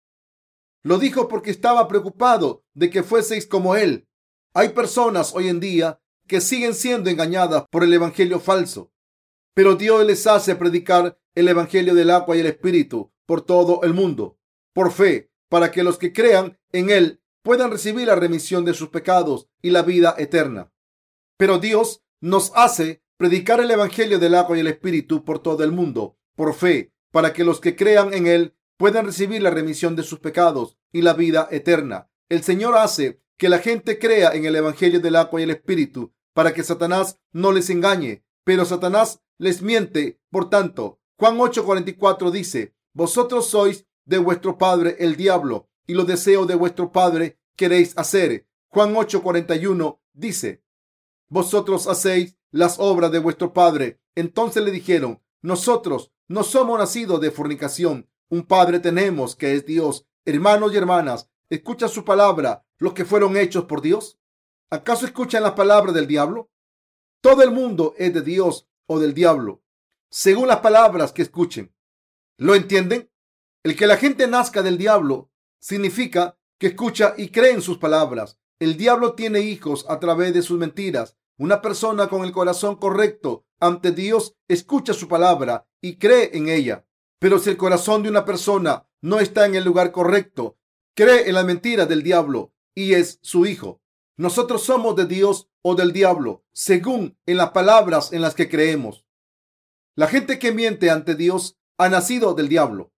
Lo 0.82 0.98
dijo 0.98 1.28
porque 1.28 1.50
estaba 1.50 1.86
preocupado 1.86 2.64
de 2.74 2.90
que 2.90 3.02
fueseis 3.02 3.46
como 3.46 3.76
él. 3.76 4.08
Hay 4.54 4.70
personas 4.70 5.34
hoy 5.34 5.48
en 5.48 5.60
día 5.60 6.00
que 6.26 6.40
siguen 6.40 6.74
siendo 6.74 7.10
engañadas 7.10 7.64
por 7.70 7.84
el 7.84 7.92
evangelio 7.92 8.40
falso, 8.40 8.92
pero 9.54 9.76
Dios 9.76 10.04
les 10.04 10.26
hace 10.26 10.56
predicar 10.56 11.18
el 11.34 11.48
evangelio 11.48 11.94
del 11.94 12.10
agua 12.10 12.36
y 12.36 12.40
el 12.40 12.46
espíritu 12.46 13.12
por 13.26 13.42
todo 13.42 13.82
el 13.82 13.94
mundo, 13.94 14.38
por 14.72 14.92
fe, 14.92 15.30
para 15.48 15.70
que 15.70 15.82
los 15.82 15.98
que 15.98 16.12
crean 16.12 16.58
en 16.72 16.90
él 16.90 17.21
puedan 17.42 17.70
recibir 17.70 18.06
la 18.06 18.14
remisión 18.14 18.64
de 18.64 18.74
sus 18.74 18.88
pecados 18.88 19.48
y 19.60 19.70
la 19.70 19.82
vida 19.82 20.14
eterna. 20.18 20.72
Pero 21.36 21.58
Dios 21.58 22.02
nos 22.20 22.52
hace 22.54 23.02
predicar 23.16 23.60
el 23.60 23.70
Evangelio 23.70 24.18
del 24.18 24.34
agua 24.34 24.56
y 24.56 24.60
el 24.60 24.68
Espíritu 24.68 25.24
por 25.24 25.40
todo 25.40 25.64
el 25.64 25.72
mundo, 25.72 26.16
por 26.36 26.54
fe, 26.54 26.92
para 27.10 27.32
que 27.32 27.44
los 27.44 27.60
que 27.60 27.76
crean 27.76 28.14
en 28.14 28.26
Él 28.26 28.56
puedan 28.76 29.06
recibir 29.06 29.42
la 29.42 29.50
remisión 29.50 29.96
de 29.96 30.02
sus 30.02 30.20
pecados 30.20 30.78
y 30.92 31.02
la 31.02 31.12
vida 31.12 31.48
eterna. 31.50 32.10
El 32.28 32.42
Señor 32.42 32.76
hace 32.76 33.20
que 33.36 33.48
la 33.48 33.58
gente 33.58 33.98
crea 33.98 34.30
en 34.34 34.44
el 34.44 34.56
Evangelio 34.56 35.00
del 35.00 35.16
agua 35.16 35.40
y 35.40 35.44
el 35.44 35.50
Espíritu 35.50 36.12
para 36.32 36.54
que 36.54 36.62
Satanás 36.62 37.18
no 37.32 37.52
les 37.52 37.70
engañe, 37.70 38.24
pero 38.44 38.64
Satanás 38.64 39.20
les 39.38 39.62
miente. 39.62 40.20
Por 40.30 40.48
tanto, 40.48 41.00
Juan 41.18 41.36
8:44 41.36 42.30
dice, 42.30 42.74
vosotros 42.94 43.48
sois 43.48 43.86
de 44.04 44.18
vuestro 44.18 44.58
padre 44.58 44.96
el 44.98 45.16
diablo 45.16 45.68
y 45.86 45.94
los 45.94 46.06
deseos 46.06 46.46
de 46.46 46.54
vuestro 46.54 46.92
padre 46.92 47.38
queréis 47.56 47.96
hacer. 47.96 48.46
Juan 48.68 48.94
8:41 48.94 50.00
dice, 50.12 50.62
vosotros 51.28 51.86
hacéis 51.86 52.36
las 52.50 52.78
obras 52.78 53.10
de 53.10 53.18
vuestro 53.18 53.52
padre. 53.52 54.00
Entonces 54.14 54.62
le 54.62 54.70
dijeron, 54.70 55.22
nosotros 55.40 56.12
no 56.28 56.44
somos 56.44 56.78
nacidos 56.78 57.20
de 57.20 57.30
fornicación. 57.30 58.08
Un 58.28 58.42
padre 58.44 58.80
tenemos 58.80 59.34
que 59.34 59.54
es 59.54 59.64
Dios. 59.66 60.06
Hermanos 60.24 60.72
y 60.72 60.76
hermanas, 60.76 61.30
¿escucha 61.50 61.88
su 61.88 62.04
palabra 62.04 62.64
los 62.78 62.92
que 62.92 63.04
fueron 63.04 63.36
hechos 63.36 63.64
por 63.64 63.80
Dios? 63.80 64.18
¿Acaso 64.70 65.06
escuchan 65.06 65.42
las 65.42 65.52
palabras 65.52 65.94
del 65.94 66.06
diablo? 66.06 66.50
Todo 67.20 67.42
el 67.42 67.50
mundo 67.50 67.94
es 67.98 68.12
de 68.12 68.22
Dios 68.22 68.68
o 68.86 68.98
del 68.98 69.14
diablo, 69.14 69.62
según 70.10 70.48
las 70.48 70.60
palabras 70.60 71.12
que 71.12 71.22
escuchen. 71.22 71.74
¿Lo 72.36 72.54
entienden? 72.54 73.10
El 73.62 73.76
que 73.76 73.86
la 73.86 73.96
gente 73.96 74.26
nazca 74.26 74.62
del 74.62 74.76
diablo 74.76 75.30
significa 75.62 76.36
que 76.58 76.66
escucha 76.68 77.14
y 77.16 77.28
cree 77.28 77.52
en 77.52 77.62
sus 77.62 77.78
palabras. 77.78 78.38
El 78.58 78.76
diablo 78.76 79.14
tiene 79.14 79.40
hijos 79.40 79.86
a 79.88 80.00
través 80.00 80.34
de 80.34 80.42
sus 80.42 80.58
mentiras 80.58 81.16
una 81.38 81.62
persona 81.62 82.08
con 82.08 82.24
el 82.24 82.32
corazón 82.32 82.76
correcto 82.76 83.46
ante 83.58 83.92
Dios 83.92 84.36
escucha 84.48 84.92
su 84.92 85.08
palabra 85.08 85.66
y 85.80 85.96
cree 85.96 86.30
en 86.34 86.48
ella. 86.48 86.86
Pero 87.18 87.38
si 87.38 87.50
el 87.50 87.56
corazón 87.56 88.02
de 88.02 88.10
una 88.10 88.24
persona 88.24 88.86
no 89.00 89.18
está 89.18 89.46
en 89.46 89.54
el 89.54 89.64
lugar 89.64 89.92
correcto, 89.92 90.58
cree 90.94 91.28
en 91.28 91.34
la 91.34 91.42
mentira 91.42 91.86
del 91.86 92.02
diablo 92.02 92.52
y 92.74 92.94
es 92.94 93.18
su 93.22 93.46
hijo. 93.46 93.80
Nosotros 94.16 94.62
somos 94.62 94.94
de 94.94 95.06
Dios 95.06 95.48
o 95.62 95.74
del 95.74 95.92
diablo, 95.92 96.44
según 96.52 97.18
en 97.26 97.38
las 97.38 97.50
palabras 97.50 98.12
en 98.12 98.20
las 98.20 98.34
que 98.34 98.48
creemos. 98.48 99.04
La 99.96 100.06
gente 100.06 100.38
que 100.38 100.52
miente 100.52 100.90
ante 100.90 101.14
Dios 101.14 101.56
ha 101.78 101.88
nacido 101.88 102.34
del 102.34 102.48
diablo. 102.48 102.92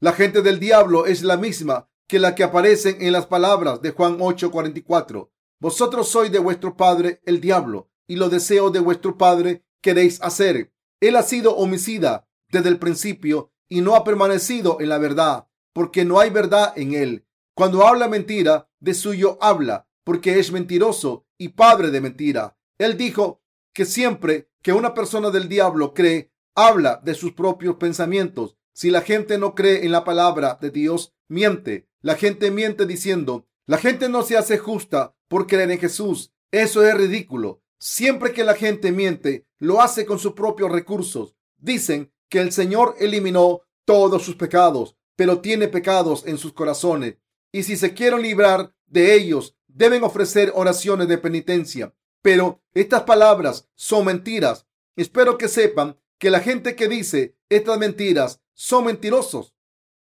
La 0.00 0.12
gente 0.12 0.42
del 0.42 0.60
diablo 0.60 1.06
es 1.06 1.22
la 1.22 1.36
misma 1.36 1.90
que 2.06 2.18
la 2.18 2.34
que 2.34 2.44
aparecen 2.44 2.98
en 3.00 3.12
las 3.12 3.26
palabras 3.26 3.80
de 3.80 3.90
Juan 3.90 4.18
8:44. 4.20 5.30
Vosotros 5.60 6.08
sois 6.08 6.30
de 6.30 6.38
vuestro 6.38 6.76
padre 6.76 7.20
el 7.24 7.40
diablo 7.40 7.88
y 8.06 8.16
los 8.16 8.30
deseos 8.30 8.72
de 8.72 8.80
vuestro 8.80 9.16
padre 9.16 9.64
queréis 9.80 10.20
hacer. 10.22 10.72
Él 11.00 11.16
ha 11.16 11.22
sido 11.22 11.56
homicida 11.56 12.28
desde 12.50 12.68
el 12.68 12.78
principio 12.78 13.52
y 13.68 13.80
no 13.80 13.94
ha 13.94 14.04
permanecido 14.04 14.78
en 14.80 14.88
la 14.88 14.98
verdad, 14.98 15.48
porque 15.72 16.04
no 16.04 16.20
hay 16.20 16.30
verdad 16.30 16.72
en 16.76 16.94
él. 16.94 17.26
Cuando 17.54 17.86
habla 17.86 18.08
mentira, 18.08 18.68
de 18.80 18.94
suyo 18.94 19.38
habla, 19.40 19.88
porque 20.04 20.38
es 20.38 20.52
mentiroso 20.52 21.26
y 21.38 21.48
padre 21.48 21.90
de 21.90 22.00
mentira. 22.00 22.56
Él 22.78 22.96
dijo 22.96 23.42
que 23.72 23.84
siempre 23.84 24.50
que 24.62 24.72
una 24.72 24.94
persona 24.94 25.30
del 25.30 25.48
diablo 25.48 25.94
cree, 25.94 26.32
habla 26.54 27.00
de 27.02 27.14
sus 27.14 27.32
propios 27.32 27.76
pensamientos. 27.76 28.56
Si 28.74 28.90
la 28.90 29.02
gente 29.02 29.38
no 29.38 29.54
cree 29.54 29.84
en 29.86 29.92
la 29.92 30.02
palabra 30.04 30.58
de 30.60 30.70
Dios, 30.70 31.14
miente. 31.28 31.88
La 32.02 32.16
gente 32.16 32.50
miente 32.50 32.86
diciendo, 32.86 33.46
la 33.66 33.78
gente 33.78 34.08
no 34.08 34.22
se 34.22 34.36
hace 34.36 34.58
justa 34.58 35.14
por 35.28 35.46
creer 35.46 35.70
en 35.70 35.78
Jesús. 35.78 36.32
Eso 36.50 36.86
es 36.86 36.92
ridículo. 36.94 37.62
Siempre 37.78 38.32
que 38.32 38.44
la 38.44 38.54
gente 38.54 38.90
miente, 38.90 39.46
lo 39.58 39.80
hace 39.80 40.04
con 40.04 40.18
sus 40.18 40.32
propios 40.32 40.72
recursos. 40.72 41.36
Dicen 41.56 42.12
que 42.28 42.40
el 42.40 42.50
Señor 42.50 42.96
eliminó 42.98 43.62
todos 43.84 44.24
sus 44.24 44.34
pecados, 44.34 44.96
pero 45.16 45.40
tiene 45.40 45.68
pecados 45.68 46.26
en 46.26 46.36
sus 46.36 46.52
corazones. 46.52 47.16
Y 47.52 47.62
si 47.62 47.76
se 47.76 47.94
quieren 47.94 48.22
librar 48.22 48.74
de 48.86 49.14
ellos, 49.14 49.56
deben 49.68 50.02
ofrecer 50.02 50.52
oraciones 50.54 51.06
de 51.06 51.18
penitencia. 51.18 51.94
Pero 52.22 52.60
estas 52.74 53.04
palabras 53.04 53.68
son 53.76 54.06
mentiras. 54.06 54.66
Espero 54.96 55.38
que 55.38 55.46
sepan 55.46 55.96
que 56.18 56.30
la 56.30 56.40
gente 56.40 56.74
que 56.74 56.88
dice 56.88 57.36
estas 57.48 57.78
mentiras 57.78 58.40
son 58.54 58.86
mentirosos. 58.86 59.54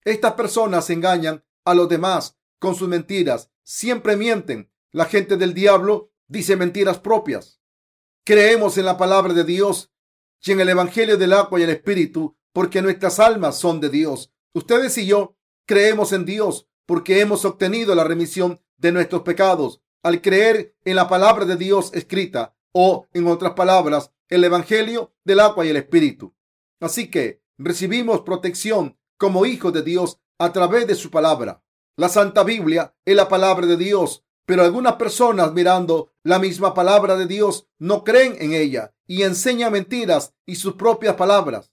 Estas 0.04 0.34
personas 0.34 0.90
engañan 0.90 1.44
a 1.66 1.74
los 1.74 1.90
demás 1.90 2.38
con 2.60 2.76
sus 2.76 2.88
mentiras. 2.88 3.52
Siempre 3.64 4.16
mienten. 4.16 4.72
La 4.92 5.06
gente 5.06 5.38
del 5.38 5.54
diablo 5.54 6.12
dice 6.28 6.56
mentiras 6.56 7.00
propias. 7.00 7.60
Creemos 8.24 8.78
en 8.78 8.86
la 8.86 8.98
palabra 8.98 9.34
de 9.34 9.44
Dios 9.44 9.92
y 10.42 10.52
en 10.52 10.62
el 10.62 10.70
Evangelio 10.70 11.18
del 11.18 11.34
agua 11.34 11.60
y 11.60 11.64
el 11.64 11.70
Espíritu 11.70 12.38
porque 12.54 12.82
nuestras 12.82 13.20
almas 13.20 13.58
son 13.58 13.80
de 13.80 13.90
Dios. 13.90 14.32
Ustedes 14.54 14.98
y 14.98 15.06
yo 15.08 15.36
creemos 15.66 16.14
en 16.14 16.26
Dios 16.26 16.68
porque 16.86 17.22
hemos 17.22 17.46
obtenido 17.46 17.96
la 17.96 18.04
remisión 18.04 18.62
de 18.78 18.92
nuestros 18.92 19.24
pecados 19.24 19.82
al 20.04 20.22
creer 20.22 20.76
en 20.86 20.96
la 20.98 21.08
palabra 21.08 21.46
de 21.46 21.56
Dios 21.56 21.92
escrita 21.94 22.56
o, 22.72 23.08
en 23.14 23.28
otras 23.28 23.54
palabras, 23.54 24.12
el 24.28 24.44
Evangelio 24.44 25.14
del 25.24 25.40
agua 25.40 25.66
y 25.66 25.70
el 25.70 25.78
Espíritu. 25.78 26.36
Así 26.80 27.10
que 27.10 27.43
recibimos 27.58 28.22
protección 28.22 28.98
como 29.18 29.46
hijos 29.46 29.74
de 29.74 29.84
Dios 29.84 30.20
a 30.40 30.52
través 30.52 30.88
de 30.88 30.96
su 30.96 31.12
palabra. 31.12 31.64
La 31.96 32.10
Santa 32.10 32.44
Biblia 32.44 32.96
es 33.06 33.16
la 33.16 33.28
palabra 33.28 33.68
de 33.68 33.78
Dios, 33.78 34.26
pero 34.46 34.64
algunas 34.64 34.96
personas 34.96 35.54
mirando 35.54 36.12
la 36.24 36.40
misma 36.40 36.74
palabra 36.74 37.16
de 37.16 37.28
Dios 37.28 37.68
no 37.80 38.04
creen 38.04 38.36
en 38.40 38.54
ella 38.54 38.94
y 39.08 39.24
enseñan 39.24 39.72
mentiras 39.72 40.34
y 40.46 40.56
sus 40.56 40.74
propias 40.74 41.16
palabras. 41.16 41.72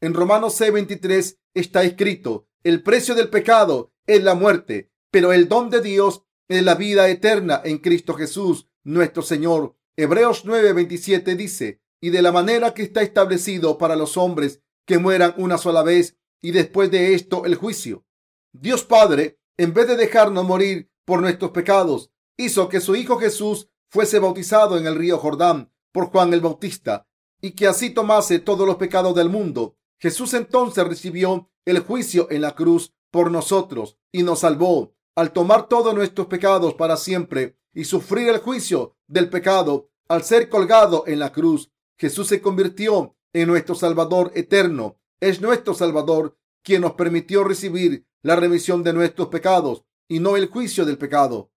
En 0.00 0.14
Romanos 0.14 0.60
C23 0.60 1.38
está 1.54 1.82
escrito, 1.82 2.46
el 2.62 2.82
precio 2.82 3.14
del 3.14 3.30
pecado 3.30 3.92
es 4.06 4.22
la 4.22 4.34
muerte, 4.34 4.90
pero 5.10 5.32
el 5.32 5.48
don 5.48 5.70
de 5.70 5.80
Dios 5.80 6.24
es 6.48 6.62
la 6.62 6.74
vida 6.74 7.08
eterna 7.08 7.60
en 7.64 7.78
Cristo 7.78 8.14
Jesús, 8.14 8.68
nuestro 8.84 9.22
Señor. 9.22 9.76
Hebreos 9.96 10.44
9:27 10.44 11.36
dice, 11.36 11.80
y 12.00 12.10
de 12.10 12.22
la 12.22 12.32
manera 12.32 12.74
que 12.74 12.82
está 12.82 13.02
establecido 13.02 13.78
para 13.78 13.96
los 13.96 14.16
hombres 14.16 14.62
que 14.88 14.98
mueran 14.98 15.34
una 15.36 15.58
sola 15.58 15.82
vez 15.82 16.16
y 16.40 16.50
después 16.50 16.90
de 16.90 17.14
esto 17.14 17.44
el 17.44 17.56
juicio. 17.56 18.06
Dios 18.52 18.84
Padre, 18.84 19.38
en 19.58 19.74
vez 19.74 19.86
de 19.86 19.96
dejarnos 19.96 20.46
morir 20.46 20.90
por 21.04 21.20
nuestros 21.20 21.50
pecados, 21.50 22.10
hizo 22.38 22.70
que 22.70 22.80
su 22.80 22.96
Hijo 22.96 23.18
Jesús 23.18 23.68
fuese 23.90 24.18
bautizado 24.18 24.78
en 24.78 24.86
el 24.86 24.94
río 24.94 25.18
Jordán 25.18 25.70
por 25.92 26.06
Juan 26.06 26.32
el 26.32 26.40
Bautista 26.40 27.06
y 27.42 27.50
que 27.50 27.66
así 27.66 27.90
tomase 27.90 28.38
todos 28.38 28.66
los 28.66 28.76
pecados 28.76 29.14
del 29.14 29.28
mundo. 29.28 29.76
Jesús 29.98 30.32
entonces 30.32 30.88
recibió 30.88 31.50
el 31.66 31.80
juicio 31.80 32.26
en 32.30 32.40
la 32.40 32.54
cruz 32.54 32.94
por 33.10 33.30
nosotros 33.30 33.98
y 34.10 34.22
nos 34.22 34.40
salvó 34.40 34.94
al 35.14 35.32
tomar 35.32 35.68
todos 35.68 35.94
nuestros 35.94 36.28
pecados 36.28 36.72
para 36.74 36.96
siempre 36.96 37.58
y 37.74 37.84
sufrir 37.84 38.28
el 38.30 38.38
juicio 38.38 38.96
del 39.06 39.28
pecado 39.28 39.90
al 40.08 40.22
ser 40.22 40.48
colgado 40.48 41.04
en 41.06 41.18
la 41.18 41.30
cruz. 41.30 41.70
Jesús 41.98 42.28
se 42.28 42.40
convirtió 42.40 43.17
en 43.32 43.48
nuestro 43.48 43.74
Salvador 43.74 44.32
eterno. 44.34 44.98
Es 45.20 45.40
nuestro 45.40 45.74
Salvador 45.74 46.38
quien 46.62 46.82
nos 46.82 46.92
permitió 46.92 47.44
recibir 47.44 48.06
la 48.22 48.36
remisión 48.36 48.82
de 48.82 48.92
nuestros 48.92 49.28
pecados 49.28 49.84
y 50.08 50.20
no 50.20 50.36
el 50.36 50.48
juicio 50.48 50.84
del 50.84 50.98
pecado. 50.98 51.50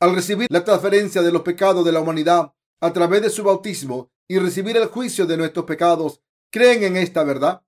Al 0.00 0.14
recibir 0.14 0.48
la 0.50 0.64
transferencia 0.64 1.22
de 1.22 1.32
los 1.32 1.42
pecados 1.42 1.84
de 1.84 1.92
la 1.92 2.00
humanidad 2.00 2.52
a 2.80 2.92
través 2.92 3.22
de 3.22 3.30
su 3.30 3.44
bautismo 3.44 4.10
y 4.28 4.38
recibir 4.38 4.76
el 4.76 4.86
juicio 4.86 5.26
de 5.26 5.36
nuestros 5.36 5.64
pecados, 5.64 6.20
creen 6.50 6.82
en 6.82 6.96
esta 6.96 7.22
verdad. 7.22 7.62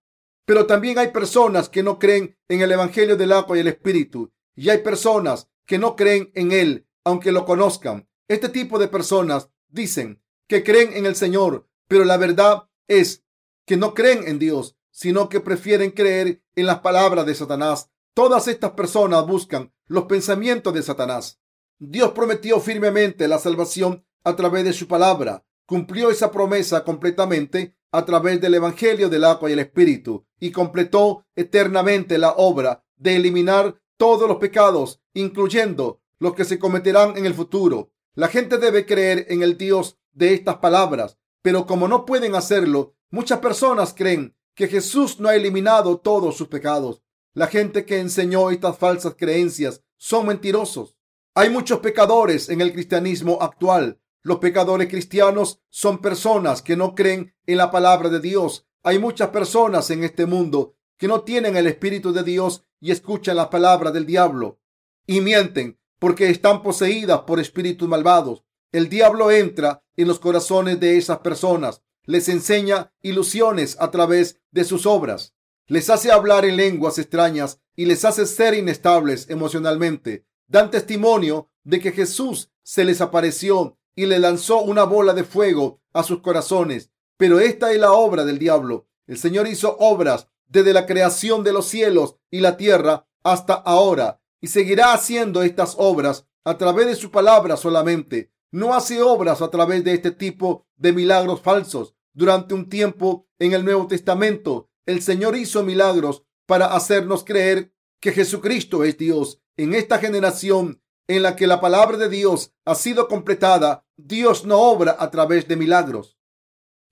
Pero 0.45 0.67
también 0.67 0.99
hay 0.99 1.09
personas 1.09 1.69
que 1.69 1.83
no 1.83 1.99
creen 1.99 2.37
en 2.49 2.61
el 2.61 2.73
Evangelio 2.73 3.17
del 3.17 3.33
agua 3.33 3.57
y 3.57 3.61
el 3.61 3.69
Espíritu. 3.69 4.33
Y 4.57 4.69
hay 4.69 4.79
personas 4.79 5.49
que 5.67 5.79
no 5.79 5.97
creen 5.97 6.31
en 6.35 6.53
Él, 6.53 6.87
aunque 7.05 7.33
lo 7.33 7.45
conozcan. 7.45 8.09
Este 8.29 8.49
tipo 8.49 8.79
de 8.79 8.89
personas 8.89 9.51
dicen 9.69 10.23
que 10.49 10.63
creen 10.63 10.93
en 10.95 11.07
el 11.07 11.17
Señor, 11.17 11.69
pero 11.89 12.05
la 12.05 12.17
verdad 12.17 12.69
es 12.89 13.24
que 13.67 13.77
no 13.77 13.95
creen 13.95 14.27
en 14.27 14.39
Dios, 14.39 14.77
sino 14.91 15.29
que 15.29 15.41
prefieren 15.41 15.91
creer 15.91 16.43
en 16.55 16.67
las 16.67 16.81
palabras 16.81 17.27
de 17.27 17.35
Satanás. 17.35 17.91
Todas 18.15 18.47
estas 18.49 18.73
personas 18.73 19.27
buscan 19.27 19.73
los 19.87 20.05
pensamientos 20.05 20.73
de 20.73 20.83
Satanás. 20.83 21.41
Dios 21.79 22.13
prometió 22.13 22.61
firmemente 22.61 23.27
la 23.27 23.39
salvación 23.39 24.07
a 24.23 24.37
través 24.37 24.65
de 24.65 24.73
su 24.73 24.87
palabra. 24.87 25.45
Cumplió 25.67 26.11
esa 26.11 26.31
promesa 26.31 26.85
completamente 26.85 27.75
a 27.91 28.05
través 28.05 28.41
del 28.41 28.55
Evangelio 28.55 29.09
del 29.09 29.25
agua 29.25 29.51
y 29.51 29.55
el 29.55 29.59
Espíritu 29.61 30.27
y 30.39 30.51
completó 30.51 31.27
eternamente 31.37 32.19
la 32.19 32.33
obra 32.33 32.85
de 32.97 33.17
eliminar 33.17 33.81
todos 33.97 34.29
los 34.29 34.39
pecados, 34.39 35.01
incluyendo 35.15 36.01
los 36.19 36.35
que 36.35 36.45
se 36.45 36.59
cometerán 36.59 37.17
en 37.17 37.27
el 37.27 37.35
futuro. 37.35 37.91
La 38.15 38.29
gente 38.29 38.59
debe 38.59 38.87
creer 38.87 39.27
en 39.29 39.43
el 39.43 39.57
Dios 39.57 39.99
de 40.13 40.35
estas 40.35 40.57
palabras, 40.57 41.19
pero 41.43 41.67
como 41.67 41.89
no 41.89 42.05
pueden 42.05 42.35
hacerlo, 42.35 42.95
muchas 43.15 43.39
personas 43.39 43.95
creen 43.95 44.37
que 44.55 44.69
Jesús 44.69 45.19
no 45.21 45.29
ha 45.29 45.35
eliminado 45.35 45.99
todos 45.99 46.37
sus 46.37 46.49
pecados. 46.49 47.03
La 47.33 47.47
gente 47.47 47.85
que 47.85 47.99
enseñó 47.99 48.51
estas 48.51 48.79
falsas 48.79 49.15
creencias 49.17 49.83
son 49.97 50.27
mentirosos. 50.27 50.97
Hay 51.35 51.51
muchos 51.51 51.81
pecadores 51.81 52.49
en 52.49 52.61
el 52.61 52.73
cristianismo 52.73 53.39
actual 53.41 54.01
los 54.25 54.39
pecadores 54.39 54.89
cristianos 54.89 55.61
son 55.69 55.99
personas 55.99 56.63
que 56.63 56.77
no 56.77 56.95
creen 56.95 57.35
en 57.47 57.59
la 57.59 57.71
palabra 57.71 58.09
de 58.09 58.21
Dios. 58.21 58.67
Hay 58.83 58.99
muchas 58.99 59.29
personas 59.29 59.91
en 59.91 60.03
este 60.03 60.25
mundo 60.25 60.77
que 60.97 61.09
no 61.09 61.25
tienen 61.25 61.57
el 61.57 61.67
Espíritu 61.67 62.11
de 62.11 62.23
Dios 62.23 62.65
y 62.81 62.91
escuchan 62.91 63.37
la 63.37 63.51
palabra 63.51 63.91
del 63.93 64.07
diablo 64.07 64.59
y 65.07 65.21
mienten 65.21 65.79
porque 65.99 66.31
están 66.31 66.63
poseídas 66.63 67.21
por 67.21 67.39
espíritus 67.39 67.87
malvados. 67.87 68.45
El 68.73 68.89
diablo 68.89 69.31
entra 69.31 69.85
en 69.95 70.09
los 70.09 70.19
corazones 70.19 70.81
de 70.81 70.97
esas 70.97 71.19
personas, 71.19 71.83
les 72.05 72.29
enseña 72.29 72.93
ilusiones 73.03 73.77
a 73.81 73.91
través 73.91 74.41
de 74.51 74.65
sus 74.65 74.87
obras, 74.87 75.35
les 75.67 75.89
hace 75.89 76.13
hablar 76.13 76.45
en 76.45 76.57
lenguas 76.57 76.99
extrañas 76.99 77.61
y 77.75 77.87
les 77.87 78.05
hace 78.05 78.27
ser 78.27 78.55
inestables 78.55 79.31
emocionalmente. 79.31 80.27
Dan 80.47 80.71
testimonio 80.71 81.51
de 81.63 81.81
que 81.81 81.93
Jesús 81.93 82.51
se 82.63 82.85
les 82.85 83.01
apareció 83.01 83.79
y 83.97 84.07
le 84.07 84.19
lanzó 84.19 84.61
una 84.61 84.85
bola 84.85 85.15
de 85.15 85.25
fuego 85.25 85.81
a 85.95 86.03
sus 86.03 86.21
corazones. 86.21 86.91
Pero 87.17 87.41
esta 87.41 87.73
es 87.73 87.79
la 87.79 87.93
obra 87.93 88.25
del 88.25 88.39
diablo. 88.39 88.89
El 89.07 89.17
Señor 89.17 89.49
hizo 89.49 89.77
obras 89.79 90.29
desde 90.47 90.75
la 90.75 90.85
creación 90.85 91.43
de 91.43 91.53
los 91.53 91.67
cielos 91.67 92.17
y 92.31 92.41
la 92.41 92.57
tierra 92.57 93.07
hasta 93.23 93.55
ahora 93.55 94.21
y 94.41 94.49
seguirá 94.49 94.93
haciendo 94.93 95.43
estas 95.43 95.77
obras 95.79 96.27
a 96.45 96.59
través 96.59 96.87
de 96.87 96.97
su 96.97 97.11
palabra 97.11 97.57
solamente. 97.57 98.33
No 98.51 98.75
hace 98.75 99.01
obras 99.01 99.41
a 99.41 99.49
través 99.49 99.83
de 99.83 99.95
este 99.95 100.11
tipo 100.11 100.67
de 100.77 100.93
milagros 100.93 101.41
falsos. 101.41 101.94
Durante 102.15 102.55
un 102.55 102.69
tiempo 102.69 103.29
en 103.41 103.53
el 103.53 103.65
Nuevo 103.65 103.89
Testamento, 103.89 104.71
el 104.87 105.03
Señor 105.03 105.37
hizo 105.37 105.65
milagros 105.65 106.25
para 106.47 106.75
hacernos 106.75 107.25
creer 107.25 107.75
que 108.01 108.13
Jesucristo 108.13 108.85
es 108.85 108.97
Dios. 108.97 109.41
En 109.57 109.75
esta 109.75 109.99
generación 109.99 110.81
en 111.09 111.23
la 111.23 111.35
que 111.35 111.49
la 111.49 111.61
palabra 111.61 111.97
de 111.97 112.09
Dios 112.09 112.55
ha 112.65 112.77
sido 112.77 113.09
completada, 113.09 113.85
Dios 113.97 114.45
no 114.45 114.61
obra 114.61 114.97
a 114.99 115.11
través 115.11 115.49
de 115.49 115.57
milagros. 115.57 116.17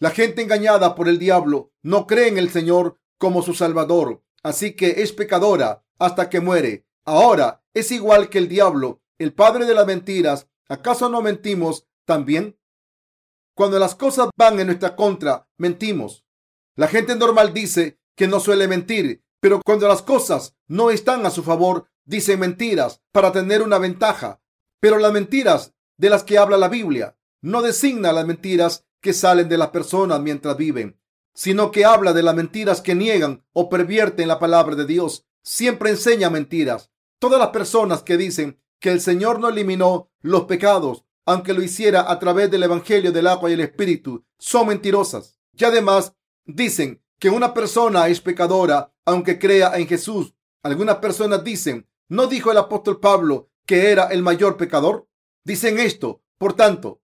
La 0.01 0.11
gente 0.11 0.43
engañada 0.43 0.97
por 0.97 1.09
el 1.09 1.21
diablo 1.21 1.73
no 1.83 2.09
cree 2.09 2.27
en 2.27 2.37
el 2.37 2.51
Señor 2.51 2.99
como 3.17 3.43
su 3.43 3.55
Salvador, 3.55 4.25
así 4.43 4.75
que 4.75 5.03
es 5.03 5.13
pecadora 5.13 5.85
hasta 6.01 6.29
que 6.29 6.41
muere. 6.41 6.85
Ahora 7.05 7.63
es 7.75 7.93
igual 7.93 8.29
que 8.29 8.39
el 8.39 8.49
diablo, 8.49 9.01
el 9.19 9.33
padre 9.33 9.67
de 9.67 9.75
las 9.75 9.87
mentiras. 9.87 10.49
¿Acaso 10.69 11.09
no 11.09 11.23
mentimos 11.23 11.87
también? 12.05 12.59
Cuando 13.55 13.79
las 13.79 13.95
cosas 13.95 14.29
van 14.37 14.59
en 14.61 14.67
nuestra 14.67 14.97
contra, 14.97 15.47
mentimos. 15.59 16.25
La 16.75 16.89
gente 16.89 17.17
normal 17.17 17.53
dice 17.53 17.99
que 18.17 18.27
no 18.27 18.41
suele 18.41 18.67
mentir, 18.67 19.23
pero 19.41 19.61
cuando 19.65 19.89
las 19.89 20.03
cosas 20.03 20.57
no 20.69 20.91
están 20.91 21.27
a 21.27 21.31
su 21.31 21.43
favor, 21.43 21.89
dicen 22.05 22.41
mentiras 22.41 23.01
para 23.13 23.33
tener 23.33 23.63
una 23.63 23.79
ventaja, 23.79 24.41
pero 24.81 24.99
las 24.99 25.13
mentiras 25.13 25.75
de 25.99 26.11
las 26.11 26.25
que 26.25 26.39
habla 26.39 26.57
la 26.57 26.69
Biblia 26.69 27.17
no 27.43 27.61
designa 27.61 28.13
las 28.13 28.27
mentiras 28.27 28.87
que 29.01 29.13
salen 29.13 29.49
de 29.49 29.59
las 29.59 29.71
personas 29.71 30.21
mientras 30.21 30.57
viven, 30.57 30.99
sino 31.35 31.71
que 31.71 31.85
habla 31.85 32.13
de 32.13 32.23
las 32.23 32.35
mentiras 32.35 32.81
que 32.81 32.95
niegan 32.95 33.45
o 33.53 33.69
pervierten 33.69 34.29
la 34.29 34.39
palabra 34.39 34.77
de 34.77 34.87
Dios. 34.87 35.27
Siempre 35.43 35.91
enseña 35.91 36.31
mentiras. 36.31 36.91
Todas 37.19 37.41
las 37.41 37.49
personas 37.49 38.03
que 38.03 38.17
dicen 38.17 38.61
que 38.79 38.91
el 38.91 39.01
Señor 39.01 39.41
no 39.41 39.49
eliminó 39.49 40.11
los 40.21 40.45
pecados, 40.45 41.05
aunque 41.27 41.53
lo 41.53 41.63
hiciera 41.63 42.11
a 42.11 42.19
través 42.19 42.51
del 42.51 42.65
Evangelio 42.65 43.13
del 43.13 43.27
agua 43.27 43.51
y 43.51 43.55
el 43.55 43.61
Espíritu, 43.61 44.25
son 44.39 44.69
mentirosas. 44.69 45.39
Y 45.57 45.65
además 45.65 46.15
dicen 46.45 47.03
que 47.19 47.31
una 47.31 47.55
persona 47.55 48.09
es 48.09 48.21
pecadora 48.21 48.93
aunque 49.05 49.39
crea 49.39 49.79
en 49.79 49.87
Jesús. 49.87 50.35
Algunas 50.63 50.97
personas 50.97 51.45
dicen, 51.45 51.89
¿no 52.09 52.27
dijo 52.27 52.51
el 52.51 52.59
apóstol 52.59 53.01
Pablo 53.01 53.51
que 53.67 53.91
era 53.91 54.07
el 54.07 54.23
mayor 54.23 54.57
pecador? 54.57 55.09
Dicen 55.45 55.79
esto, 55.79 56.23
por 56.39 56.55
tanto, 56.55 57.01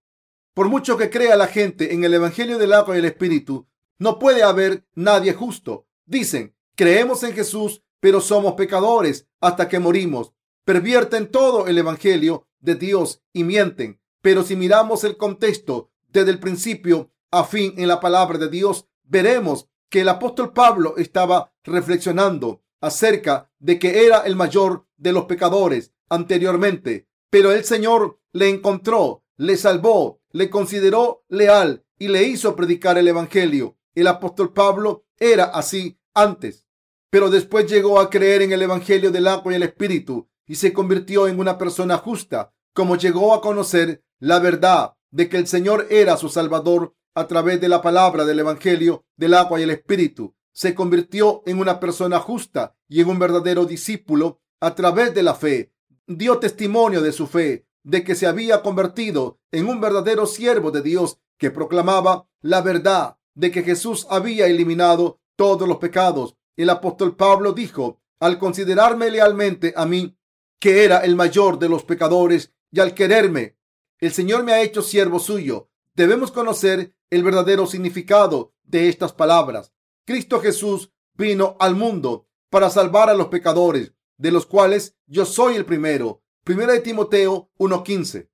por 0.55 0.69
mucho 0.69 0.97
que 0.97 1.11
crea 1.11 1.37
la 1.37 1.47
gente 1.47 1.93
en 1.95 2.05
el 2.05 2.15
Evangelio 2.15 2.59
del 2.59 2.73
agua 2.73 2.97
y 2.97 2.99
el 2.99 3.05
Espíritu, 3.05 3.69
no 3.99 4.19
puede 4.19 4.43
haber 4.43 4.85
nadie 4.95 5.33
justo. 5.33 5.87
Dicen, 6.07 6.57
creemos 6.75 7.23
en 7.23 7.33
Jesús, 7.33 7.83
pero 8.01 8.21
somos 8.21 8.55
pecadores 8.55 9.29
hasta 9.41 9.69
que 9.69 9.79
morimos. 9.79 10.33
Pervierten 10.65 11.31
todo 11.31 11.67
el 11.67 11.79
Evangelio 11.79 12.49
de 12.61 12.75
Dios 12.75 13.23
y 13.33 13.45
mienten. 13.45 14.01
Pero 14.29 14.43
si 14.43 14.57
miramos 14.57 15.05
el 15.05 15.17
contexto 15.17 15.91
desde 16.07 16.31
el 16.31 16.39
principio 16.39 17.11
a 17.31 17.45
fin 17.45 17.73
en 17.79 17.89
la 17.89 17.99
palabra 17.99 18.37
de 18.37 18.51
Dios, 18.51 18.87
veremos 19.05 19.71
que 19.89 20.03
el 20.03 20.09
apóstol 20.11 20.53
Pablo 20.53 20.99
estaba 20.99 21.55
reflexionando 21.65 22.61
acerca 22.83 23.51
de 23.59 23.79
que 23.79 24.05
era 24.05 24.19
el 24.27 24.37
mayor 24.37 24.87
de 24.99 25.13
los 25.13 25.25
pecadores 25.25 25.95
anteriormente, 26.11 27.09
pero 27.31 27.53
el 27.53 27.65
Señor 27.65 28.21
le 28.33 28.51
encontró, 28.51 29.25
le 29.39 29.57
salvó, 29.57 30.21
le 30.33 30.51
consideró 30.51 31.25
leal 31.31 31.87
y 31.99 32.09
le 32.09 32.25
hizo 32.25 32.55
predicar 32.55 32.99
el 32.99 33.09
Evangelio. 33.09 33.79
El 33.95 34.09
apóstol 34.09 34.53
Pablo 34.53 35.07
era 35.17 35.45
así 35.45 35.99
antes, 36.13 36.67
pero 37.09 37.31
después 37.31 37.67
llegó 37.67 37.99
a 37.99 38.11
creer 38.11 38.43
en 38.43 38.53
el 38.53 38.61
Evangelio 38.61 39.11
del 39.11 39.27
agua 39.27 39.55
y 39.55 39.57
el 39.57 39.63
Espíritu 39.63 40.29
y 40.47 40.57
se 40.57 40.75
convirtió 40.75 41.29
en 41.29 41.41
una 41.41 41.57
persona 41.57 41.97
justa, 41.97 42.53
como 42.75 42.97
llegó 42.97 43.33
a 43.33 43.41
conocer 43.41 44.05
la 44.21 44.39
verdad 44.39 44.95
de 45.11 45.29
que 45.29 45.37
el 45.37 45.47
Señor 45.47 45.87
era 45.91 46.17
su 46.17 46.29
Salvador 46.29 46.95
a 47.15 47.27
través 47.27 47.61
de 47.61 47.69
la 47.69 47.83
palabra 47.83 48.25
del 48.25 48.41
Evangelio 48.41 49.05
del 49.17 49.35
agua 49.35 49.61
y 49.61 49.63
el 49.65 49.71
Espíritu. 49.71 50.35
Se 50.53 50.75
convirtió 50.75 51.43
en 51.47 51.59
una 51.59 51.81
persona 51.81 52.19
justa 52.19 52.77
y 52.89 53.01
en 53.01 53.09
un 53.09 53.19
verdadero 53.19 53.65
discípulo 53.65 54.41
a 54.61 54.75
través 54.75 55.15
de 55.15 55.23
la 55.23 55.35
fe. 55.35 55.73
Dio 56.07 56.39
testimonio 56.39 57.01
de 57.01 57.13
su 57.13 57.27
fe, 57.27 57.67
de 57.85 58.05
que 58.05 58.15
se 58.15 58.27
había 58.27 58.63
convertido 58.63 59.39
en 59.53 59.69
un 59.69 59.81
verdadero 59.81 60.27
siervo 60.27 60.71
de 60.71 60.83
Dios 60.83 61.19
que 61.39 61.51
proclamaba 61.51 62.29
la 62.41 62.61
verdad 62.61 63.19
de 63.35 63.51
que 63.51 63.63
Jesús 63.63 64.07
había 64.11 64.47
eliminado 64.47 65.21
todos 65.37 65.69
los 65.69 65.79
pecados. 65.79 66.37
El 66.57 66.71
apóstol 66.71 67.15
Pablo 67.15 67.53
dijo, 67.53 68.01
al 68.21 68.39
considerarme 68.39 69.11
lealmente 69.11 69.73
a 69.77 69.87
mí, 69.87 70.19
que 70.61 70.85
era 70.85 70.99
el 70.99 71.15
mayor 71.15 71.59
de 71.59 71.69
los 71.69 71.85
pecadores, 71.85 72.53
y 72.73 72.81
al 72.81 72.95
quererme, 72.95 73.57
el 74.01 74.13
Señor 74.13 74.45
me 74.45 74.53
ha 74.53 74.63
hecho 74.63 74.83
siervo 74.83 75.19
suyo. 75.19 75.69
Debemos 75.95 76.31
conocer 76.31 76.95
el 77.11 77.23
verdadero 77.25 77.67
significado 77.67 78.55
de 78.63 78.89
estas 78.89 79.13
palabras. 79.13 79.73
Cristo 80.05 80.41
Jesús 80.41 80.93
vino 81.15 81.57
al 81.59 81.75
mundo 81.75 82.29
para 82.51 82.71
salvar 82.71 83.11
a 83.11 83.15
los 83.15 83.29
pecadores, 83.29 83.93
de 84.17 84.31
los 84.31 84.47
cuales 84.47 84.97
yo 85.07 85.25
soy 85.25 85.57
el 85.57 85.65
primero. 85.65 86.23
Primera 86.45 86.73
de 86.73 86.81
Timoteo 86.81 87.51
1:15. 87.59 88.31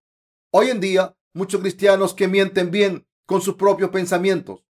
Hoy 0.51 0.71
en 0.71 0.81
día, 0.81 1.17
muchos 1.33 1.61
cristianos 1.61 2.15
que 2.15 2.29
mienten 2.29 2.71
bien 2.71 3.07
con 3.27 3.41
sus 3.41 3.55
propios 3.55 3.91
pensamientos. 3.91 4.65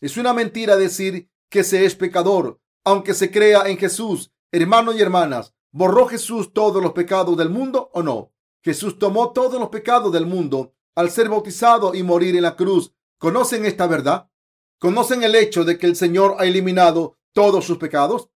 Es 0.00 0.16
una 0.16 0.32
mentira 0.32 0.76
decir 0.76 1.28
que 1.50 1.64
se 1.64 1.84
es 1.84 1.94
pecador, 1.94 2.60
aunque 2.84 3.14
se 3.14 3.30
crea 3.30 3.68
en 3.68 3.78
Jesús. 3.78 4.32
Hermanos 4.50 4.96
y 4.96 5.02
hermanas, 5.02 5.54
¿borró 5.70 6.06
Jesús 6.06 6.52
todos 6.52 6.82
los 6.82 6.92
pecados 6.92 7.36
del 7.36 7.50
mundo 7.50 7.90
o 7.92 8.02
no? 8.02 8.32
Jesús 8.62 8.98
tomó 8.98 9.32
todos 9.32 9.60
los 9.60 9.68
pecados 9.68 10.12
del 10.12 10.26
mundo 10.26 10.74
al 10.94 11.10
ser 11.10 11.28
bautizado 11.28 11.94
y 11.94 12.02
morir 12.02 12.34
en 12.36 12.42
la 12.42 12.56
cruz. 12.56 12.92
¿Conocen 13.18 13.64
esta 13.64 13.86
verdad? 13.86 14.30
¿Conocen 14.78 15.22
el 15.22 15.34
hecho 15.34 15.64
de 15.64 15.78
que 15.78 15.86
el 15.86 15.96
Señor 15.96 16.36
ha 16.38 16.44
eliminado 16.44 17.18
todos 17.32 17.64
sus 17.64 17.78
pecados? 17.78 18.30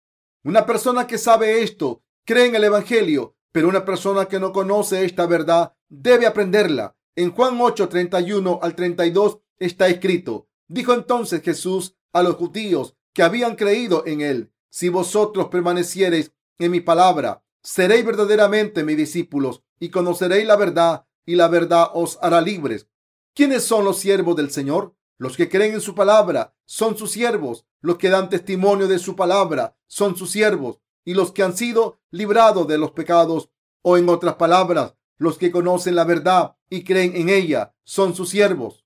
Una 0.45 0.67
persona 0.67 1.07
que 1.07 1.19
sabe 1.19 1.63
esto 1.63 2.03
cree 2.25 2.47
en 2.47 2.55
el 2.55 2.65
Evangelio, 2.65 3.37
pero 3.53 3.69
una 3.69 3.85
persona 3.85 4.27
que 4.27 4.41
no 4.41 4.53
conoce 4.53 5.05
esta 5.05 5.27
verdad 5.27 5.75
debe 5.89 6.27
aprenderla. 6.27 6.97
En 7.15 7.33
Juan 7.33 7.59
8, 7.61 7.89
31 7.89 8.61
al 8.63 8.75
32 8.75 9.39
está 9.59 9.89
escrito, 9.89 10.49
dijo 10.67 10.95
entonces 10.95 11.43
Jesús 11.43 11.97
a 12.13 12.23
los 12.23 12.37
judíos 12.37 12.97
que 13.13 13.23
habían 13.23 13.57
creído 13.57 14.05
en 14.07 14.23
él, 14.23 14.53
si 14.71 14.89
vosotros 14.89 15.49
permaneciereis 15.49 16.33
en 16.59 16.71
mi 16.71 16.81
palabra, 16.81 17.45
seréis 17.63 18.05
verdaderamente 18.05 18.83
mis 18.85 18.97
discípulos 18.97 19.62
y 19.83 19.91
conoceréis 19.91 20.47
la 20.47 20.55
verdad 20.55 21.07
y 21.27 21.35
la 21.35 21.49
verdad 21.49 21.89
os 21.93 22.17
hará 22.23 22.41
libres. 22.41 22.87
¿Quiénes 23.35 23.65
son 23.65 23.85
los 23.85 23.99
siervos 23.99 24.37
del 24.37 24.53
Señor? 24.53 24.95
Los 25.19 25.37
que 25.37 25.49
creen 25.49 25.75
en 25.75 25.81
su 25.81 25.97
palabra 25.97 26.55
son 26.65 26.97
sus 26.97 27.11
siervos. 27.11 27.67
Los 27.81 27.99
que 27.99 28.09
dan 28.09 28.29
testimonio 28.29 28.87
de 28.87 29.01
su 29.01 29.17
palabra 29.17 29.77
son 29.89 30.17
sus 30.17 30.31
siervos. 30.31 30.79
Y 31.05 31.15
los 31.15 31.33
que 31.33 31.43
han 31.43 31.57
sido 31.57 31.99
librados 32.13 32.69
de 32.69 32.79
los 32.79 32.93
pecados, 32.93 33.51
o 33.83 33.97
en 33.99 34.09
otras 34.09 34.37
palabras, 34.37 34.95
los 35.19 35.37
que 35.37 35.51
conocen 35.51 35.97
la 35.97 36.05
verdad 36.05 36.55
y 36.71 36.85
creen 36.85 37.17
en 37.17 37.29
ella, 37.29 37.75
son 37.83 38.15
sus 38.15 38.31
siervos. 38.31 38.85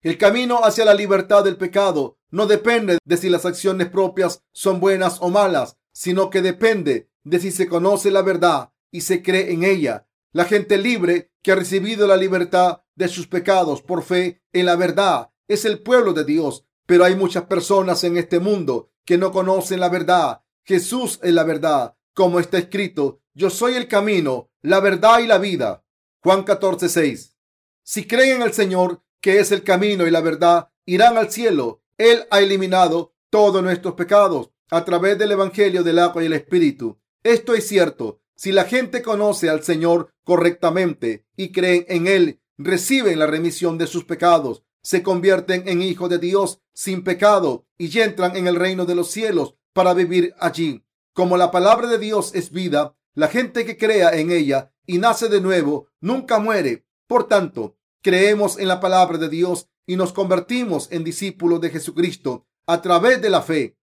El 0.00 0.16
camino 0.16 0.64
hacia 0.64 0.86
la 0.86 0.94
libertad 0.94 1.44
del 1.44 1.58
pecado 1.58 2.16
no 2.30 2.46
depende 2.46 2.96
de 3.04 3.16
si 3.18 3.28
las 3.28 3.44
acciones 3.44 3.90
propias 3.90 4.42
son 4.52 4.80
buenas 4.80 5.18
o 5.20 5.28
malas, 5.28 5.76
sino 5.92 6.30
que 6.30 6.40
depende 6.40 7.10
de 7.24 7.40
si 7.40 7.50
se 7.50 7.68
conoce 7.68 8.10
la 8.10 8.22
verdad 8.22 8.72
y 8.90 9.02
se 9.02 9.22
cree 9.22 9.52
en 9.52 9.64
ella. 9.64 10.06
La 10.32 10.44
gente 10.44 10.78
libre 10.78 11.32
que 11.42 11.52
ha 11.52 11.56
recibido 11.56 12.06
la 12.06 12.16
libertad 12.16 12.82
de 12.94 13.08
sus 13.08 13.26
pecados 13.26 13.82
por 13.82 14.02
fe 14.02 14.42
en 14.52 14.66
la 14.66 14.76
verdad 14.76 15.30
es 15.48 15.64
el 15.64 15.82
pueblo 15.82 16.12
de 16.12 16.24
Dios. 16.24 16.66
Pero 16.86 17.04
hay 17.04 17.16
muchas 17.16 17.44
personas 17.44 18.04
en 18.04 18.16
este 18.16 18.40
mundo 18.40 18.90
que 19.04 19.18
no 19.18 19.32
conocen 19.32 19.80
la 19.80 19.88
verdad. 19.88 20.42
Jesús 20.64 21.18
es 21.22 21.32
la 21.32 21.44
verdad, 21.44 21.96
como 22.14 22.38
está 22.38 22.58
escrito, 22.58 23.20
yo 23.34 23.48
soy 23.48 23.74
el 23.74 23.88
camino, 23.88 24.50
la 24.60 24.80
verdad 24.80 25.20
y 25.20 25.26
la 25.26 25.38
vida. 25.38 25.84
Juan 26.22 26.42
14, 26.42 26.88
6. 26.88 27.36
Si 27.82 28.06
creen 28.06 28.36
en 28.36 28.42
el 28.42 28.52
Señor, 28.52 29.02
que 29.20 29.38
es 29.38 29.52
el 29.52 29.62
camino 29.62 30.06
y 30.06 30.10
la 30.10 30.20
verdad, 30.20 30.70
irán 30.84 31.16
al 31.16 31.30
cielo. 31.30 31.82
Él 31.96 32.26
ha 32.30 32.40
eliminado 32.40 33.14
todos 33.30 33.62
nuestros 33.62 33.94
pecados 33.94 34.50
a 34.70 34.84
través 34.84 35.18
del 35.18 35.32
Evangelio 35.32 35.82
del 35.82 35.98
agua 35.98 36.22
y 36.22 36.26
el 36.26 36.32
Espíritu. 36.32 37.00
Esto 37.22 37.54
es 37.54 37.66
cierto. 37.66 38.19
Si 38.42 38.52
la 38.52 38.64
gente 38.64 39.02
conoce 39.02 39.50
al 39.50 39.62
Señor 39.64 40.14
correctamente 40.24 41.26
y 41.36 41.52
creen 41.52 41.84
en 41.88 42.06
Él, 42.06 42.40
reciben 42.56 43.18
la 43.18 43.26
remisión 43.26 43.76
de 43.76 43.86
sus 43.86 44.04
pecados, 44.04 44.62
se 44.82 45.02
convierten 45.02 45.68
en 45.68 45.82
hijos 45.82 46.08
de 46.08 46.18
Dios 46.18 46.62
sin 46.72 47.04
pecado 47.04 47.66
y 47.76 48.00
entran 48.00 48.34
en 48.36 48.46
el 48.46 48.56
reino 48.56 48.86
de 48.86 48.94
los 48.94 49.10
cielos 49.10 49.56
para 49.74 49.92
vivir 49.92 50.34
allí. 50.38 50.86
Como 51.12 51.36
la 51.36 51.50
palabra 51.50 51.86
de 51.86 51.98
Dios 51.98 52.34
es 52.34 52.50
vida, 52.50 52.96
la 53.12 53.28
gente 53.28 53.66
que 53.66 53.76
crea 53.76 54.18
en 54.18 54.30
ella 54.30 54.72
y 54.86 54.96
nace 54.96 55.28
de 55.28 55.42
nuevo 55.42 55.88
nunca 56.00 56.38
muere. 56.38 56.86
Por 57.06 57.28
tanto, 57.28 57.76
creemos 58.00 58.58
en 58.58 58.68
la 58.68 58.80
palabra 58.80 59.18
de 59.18 59.28
Dios 59.28 59.68
y 59.84 59.96
nos 59.96 60.14
convertimos 60.14 60.90
en 60.90 61.04
discípulos 61.04 61.60
de 61.60 61.68
Jesucristo 61.68 62.46
a 62.66 62.80
través 62.80 63.20
de 63.20 63.28
la 63.28 63.42
fe. 63.42 63.76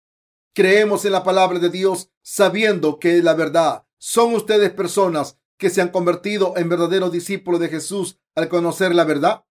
Creemos 0.54 1.04
en 1.04 1.12
la 1.12 1.24
palabra 1.24 1.58
de 1.58 1.68
Dios 1.68 2.08
sabiendo 2.22 2.98
que 2.98 3.18
es 3.18 3.22
la 3.22 3.34
verdad 3.34 3.85
¿Son 3.98 4.34
ustedes 4.34 4.70
personas 4.72 5.38
que 5.56 5.70
se 5.70 5.80
han 5.80 5.88
convertido 5.88 6.54
en 6.56 6.68
verdaderos 6.68 7.12
discípulos 7.12 7.60
de 7.60 7.68
Jesús 7.68 8.18
al 8.34 8.48
conocer 8.48 8.94
la 8.94 9.04
verdad? 9.04 9.44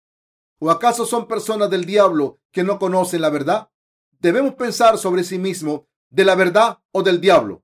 ¿O 0.59 0.69
acaso 0.69 1.05
son 1.05 1.27
personas 1.27 1.69
del 1.69 1.85
diablo 1.85 2.39
que 2.51 2.63
no 2.63 2.77
conocen 2.79 3.21
la 3.21 3.29
verdad? 3.29 3.69
Debemos 4.19 4.53
pensar 4.53 4.97
sobre 4.97 5.23
sí 5.23 5.39
mismo 5.39 5.87
de 6.09 6.25
la 6.25 6.35
verdad 6.35 6.79
o 6.91 7.03
del 7.03 7.19
diablo. 7.19 7.63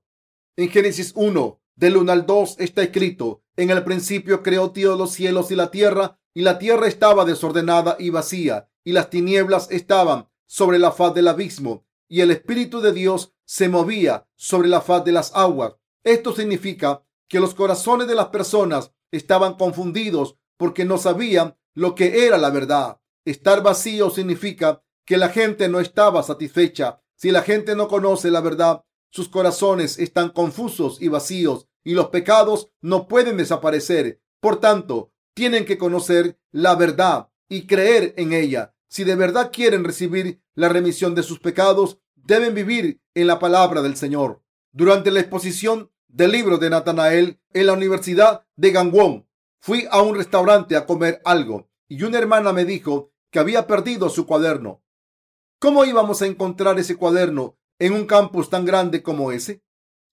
En 0.56 0.68
Génesis 0.70 1.12
1, 1.14 1.60
del 1.76 1.96
1 1.96 2.12
al 2.12 2.26
2 2.26 2.56
está 2.58 2.82
escrito, 2.82 3.42
en 3.56 3.70
el 3.70 3.84
principio 3.84 4.42
creó 4.42 4.68
Dios 4.68 4.98
los 4.98 5.12
cielos 5.12 5.50
y 5.50 5.56
la 5.56 5.70
tierra, 5.70 6.18
y 6.34 6.42
la 6.42 6.58
tierra 6.58 6.86
estaba 6.86 7.24
desordenada 7.24 7.96
y 7.98 8.10
vacía, 8.10 8.68
y 8.84 8.92
las 8.92 9.08
tinieblas 9.08 9.68
estaban 9.70 10.28
sobre 10.46 10.78
la 10.78 10.92
faz 10.92 11.14
del 11.14 11.28
abismo, 11.28 11.86
y 12.08 12.20
el 12.20 12.30
Espíritu 12.30 12.80
de 12.80 12.92
Dios 12.92 13.32
se 13.44 13.68
movía 13.68 14.28
sobre 14.36 14.68
la 14.68 14.80
faz 14.80 15.04
de 15.04 15.12
las 15.12 15.34
aguas. 15.34 15.74
Esto 16.04 16.34
significa 16.34 17.04
que 17.28 17.40
los 17.40 17.54
corazones 17.54 18.08
de 18.08 18.14
las 18.14 18.28
personas 18.28 18.92
estaban 19.10 19.54
confundidos 19.54 20.36
porque 20.56 20.84
no 20.84 20.98
sabían 20.98 21.56
lo 21.74 21.94
que 21.94 22.26
era 22.26 22.38
la 22.38 22.50
verdad. 22.50 23.00
Estar 23.24 23.62
vacío 23.62 24.10
significa 24.10 24.82
que 25.04 25.16
la 25.16 25.28
gente 25.28 25.68
no 25.68 25.80
estaba 25.80 26.22
satisfecha. 26.22 27.00
Si 27.16 27.30
la 27.30 27.42
gente 27.42 27.76
no 27.76 27.88
conoce 27.88 28.30
la 28.30 28.40
verdad, 28.40 28.84
sus 29.10 29.28
corazones 29.28 29.98
están 29.98 30.30
confusos 30.30 31.00
y 31.00 31.08
vacíos 31.08 31.68
y 31.84 31.94
los 31.94 32.08
pecados 32.08 32.70
no 32.80 33.06
pueden 33.06 33.36
desaparecer. 33.36 34.20
Por 34.40 34.58
tanto, 34.60 35.12
tienen 35.34 35.64
que 35.64 35.78
conocer 35.78 36.38
la 36.50 36.74
verdad 36.74 37.28
y 37.48 37.66
creer 37.66 38.14
en 38.16 38.32
ella. 38.32 38.74
Si 38.88 39.04
de 39.04 39.14
verdad 39.14 39.50
quieren 39.52 39.84
recibir 39.84 40.42
la 40.54 40.68
remisión 40.68 41.14
de 41.14 41.22
sus 41.22 41.38
pecados, 41.38 41.98
deben 42.14 42.54
vivir 42.54 43.00
en 43.14 43.26
la 43.26 43.38
palabra 43.38 43.82
del 43.82 43.96
Señor. 43.96 44.42
Durante 44.72 45.10
la 45.10 45.20
exposición 45.20 45.90
del 46.12 46.30
libro 46.30 46.58
de 46.58 46.68
Natanael 46.68 47.40
en 47.54 47.66
la 47.66 47.72
Universidad 47.72 48.46
de 48.54 48.70
Gangwon, 48.70 49.26
fui 49.60 49.88
a 49.90 50.02
un 50.02 50.14
restaurante 50.14 50.76
a 50.76 50.84
comer 50.84 51.22
algo 51.24 51.70
y 51.88 52.02
una 52.02 52.18
hermana 52.18 52.52
me 52.52 52.66
dijo 52.66 53.12
que 53.30 53.38
había 53.38 53.66
perdido 53.66 54.10
su 54.10 54.26
cuaderno. 54.26 54.82
¿Cómo 55.58 55.86
íbamos 55.86 56.20
a 56.20 56.26
encontrar 56.26 56.78
ese 56.78 56.96
cuaderno 56.96 57.56
en 57.78 57.94
un 57.94 58.04
campus 58.04 58.50
tan 58.50 58.66
grande 58.66 59.02
como 59.02 59.32
ese? 59.32 59.62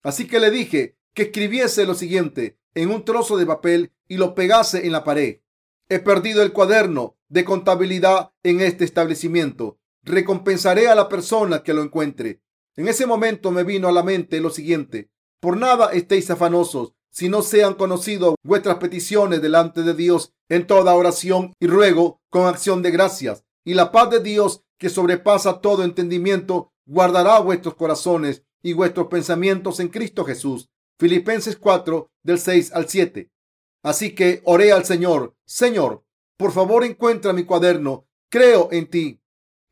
Así 0.01 0.25
que 0.25 0.39
le 0.39 0.51
dije 0.51 0.97
que 1.13 1.23
escribiese 1.23 1.85
lo 1.85 1.95
siguiente 1.95 2.57
en 2.75 2.91
un 2.91 3.03
trozo 3.03 3.35
de 3.35 3.45
papel 3.45 3.91
y 4.07 4.15
lo 4.15 4.35
pegase 4.35 4.85
en 4.85 4.93
la 4.93 5.03
pared. 5.03 5.41
He 5.89 5.99
perdido 5.99 6.43
el 6.43 6.53
cuaderno 6.53 7.17
de 7.27 7.43
contabilidad 7.43 8.31
en 8.43 8.61
este 8.61 8.85
establecimiento. 8.85 9.79
Recompensaré 10.03 10.87
a 10.87 10.95
la 10.95 11.09
persona 11.09 11.61
que 11.61 11.73
lo 11.73 11.81
encuentre. 11.83 12.41
En 12.77 12.87
ese 12.87 13.05
momento 13.05 13.51
me 13.51 13.65
vino 13.65 13.89
a 13.89 13.91
la 13.91 14.03
mente 14.03 14.39
lo 14.39 14.49
siguiente. 14.49 15.09
Por 15.41 15.57
nada 15.57 15.91
estéis 15.93 16.29
afanosos, 16.29 16.93
si 17.11 17.29
no 17.29 17.41
sean 17.41 17.75
conocidos 17.75 18.35
vuestras 18.43 18.77
peticiones 18.77 19.41
delante 19.41 19.83
de 19.83 19.93
Dios 19.93 20.33
en 20.49 20.67
toda 20.67 20.95
oración 20.95 21.53
y 21.59 21.67
ruego 21.67 22.19
con 22.29 22.47
acción 22.47 22.81
de 22.81 22.91
gracias. 22.91 23.45
Y 23.65 23.73
la 23.73 23.91
paz 23.91 24.09
de 24.09 24.19
Dios, 24.19 24.63
que 24.77 24.89
sobrepasa 24.89 25.61
todo 25.61 25.83
entendimiento, 25.83 26.71
guardará 26.85 27.39
vuestros 27.39 27.75
corazones 27.75 28.43
y 28.61 28.73
vuestros 28.73 29.07
pensamientos 29.07 29.79
en 29.79 29.89
Cristo 29.89 30.25
Jesús. 30.25 30.69
Filipenses 30.99 31.55
4 31.55 32.11
del 32.23 32.39
6 32.39 32.73
al 32.73 32.89
7. 32.89 33.29
Así 33.83 34.13
que 34.13 34.41
oré 34.43 34.73
al 34.73 34.83
Señor, 34.83 35.35
Señor, 35.45 36.03
por 36.37 36.51
favor 36.51 36.83
encuentra 36.83 37.31
mi 37.31 37.45
cuaderno, 37.45 38.07
creo 38.29 38.69
en 38.71 38.89
ti. 38.89 39.21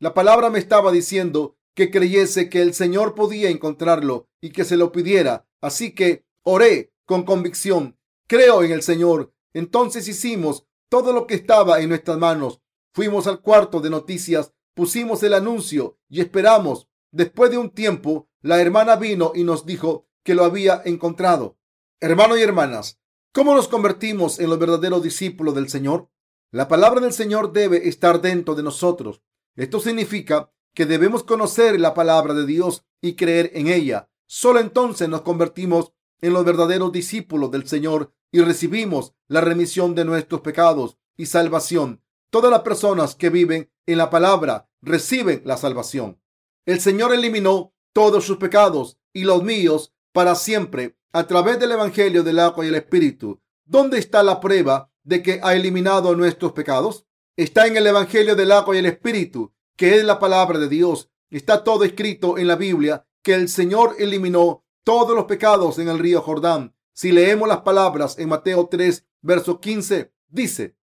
La 0.00 0.14
palabra 0.14 0.48
me 0.48 0.58
estaba 0.58 0.92
diciendo 0.92 1.56
que 1.74 1.90
creyese 1.90 2.48
que 2.48 2.62
el 2.62 2.72
Señor 2.72 3.14
podía 3.14 3.50
encontrarlo 3.50 4.28
y 4.40 4.50
que 4.50 4.64
se 4.64 4.76
lo 4.76 4.92
pidiera. 4.92 5.47
Así 5.60 5.94
que 5.94 6.24
oré 6.42 6.92
con 7.04 7.24
convicción, 7.24 7.98
creo 8.26 8.62
en 8.62 8.72
el 8.72 8.82
Señor. 8.82 9.32
Entonces 9.52 10.08
hicimos 10.08 10.66
todo 10.88 11.12
lo 11.12 11.26
que 11.26 11.34
estaba 11.34 11.80
en 11.80 11.88
nuestras 11.88 12.18
manos. 12.18 12.60
Fuimos 12.92 13.26
al 13.26 13.40
cuarto 13.40 13.80
de 13.80 13.90
noticias, 13.90 14.52
pusimos 14.74 15.22
el 15.22 15.34
anuncio 15.34 15.98
y 16.08 16.20
esperamos. 16.20 16.88
Después 17.10 17.50
de 17.50 17.58
un 17.58 17.70
tiempo, 17.70 18.28
la 18.40 18.60
hermana 18.60 18.96
vino 18.96 19.32
y 19.34 19.44
nos 19.44 19.66
dijo 19.66 20.06
que 20.22 20.34
lo 20.34 20.44
había 20.44 20.82
encontrado. 20.84 21.56
Hermanos 22.00 22.38
y 22.38 22.42
hermanas, 22.42 23.00
¿cómo 23.32 23.54
nos 23.54 23.68
convertimos 23.68 24.38
en 24.38 24.50
los 24.50 24.58
verdaderos 24.58 25.02
discípulos 25.02 25.54
del 25.54 25.68
Señor? 25.68 26.10
La 26.50 26.68
palabra 26.68 27.00
del 27.00 27.12
Señor 27.12 27.52
debe 27.52 27.88
estar 27.88 28.20
dentro 28.20 28.54
de 28.54 28.62
nosotros. 28.62 29.22
Esto 29.56 29.80
significa 29.80 30.52
que 30.74 30.86
debemos 30.86 31.24
conocer 31.24 31.78
la 31.80 31.94
palabra 31.94 32.34
de 32.34 32.46
Dios 32.46 32.84
y 33.00 33.14
creer 33.14 33.50
en 33.54 33.68
ella. 33.68 34.08
Solo 34.30 34.60
entonces 34.60 35.08
nos 35.08 35.22
convertimos 35.22 35.94
en 36.20 36.34
los 36.34 36.44
verdaderos 36.44 36.92
discípulos 36.92 37.50
del 37.50 37.66
Señor 37.66 38.12
y 38.30 38.40
recibimos 38.42 39.14
la 39.26 39.40
remisión 39.40 39.94
de 39.94 40.04
nuestros 40.04 40.42
pecados 40.42 40.98
y 41.16 41.26
salvación. 41.26 42.02
Todas 42.30 42.50
las 42.50 42.60
personas 42.60 43.14
que 43.14 43.30
viven 43.30 43.72
en 43.86 43.96
la 43.96 44.10
palabra 44.10 44.68
reciben 44.82 45.40
la 45.46 45.56
salvación. 45.56 46.20
El 46.66 46.78
Señor 46.80 47.14
eliminó 47.14 47.72
todos 47.94 48.26
sus 48.26 48.36
pecados 48.36 48.98
y 49.14 49.24
los 49.24 49.42
míos 49.42 49.94
para 50.12 50.34
siempre 50.34 50.98
a 51.12 51.26
través 51.26 51.58
del 51.58 51.72
Evangelio 51.72 52.22
del 52.22 52.38
agua 52.38 52.66
y 52.66 52.68
el 52.68 52.74
Espíritu. 52.74 53.40
¿Dónde 53.64 53.98
está 53.98 54.22
la 54.22 54.40
prueba 54.40 54.90
de 55.04 55.22
que 55.22 55.40
ha 55.42 55.54
eliminado 55.54 56.14
nuestros 56.14 56.52
pecados? 56.52 57.06
Está 57.34 57.66
en 57.66 57.78
el 57.78 57.86
Evangelio 57.86 58.36
del 58.36 58.52
agua 58.52 58.76
y 58.76 58.80
el 58.80 58.86
Espíritu, 58.86 59.54
que 59.74 59.96
es 59.96 60.04
la 60.04 60.18
palabra 60.18 60.58
de 60.58 60.68
Dios. 60.68 61.10
Está 61.30 61.64
todo 61.64 61.84
escrito 61.84 62.36
en 62.36 62.46
la 62.46 62.56
Biblia 62.56 63.06
que 63.28 63.34
el 63.34 63.50
Señor 63.50 63.96
eliminó 63.98 64.64
todos 64.84 65.14
los 65.14 65.26
pecados 65.26 65.78
en 65.78 65.88
el 65.88 65.98
río 65.98 66.22
Jordán. 66.22 66.74
Si 66.94 67.12
leemos 67.12 67.46
las 67.46 67.60
palabras 67.60 68.18
en 68.18 68.30
Mateo 68.30 68.68
3, 68.68 69.04
verso 69.20 69.60
15, 69.60 70.14
dice, 70.28 70.78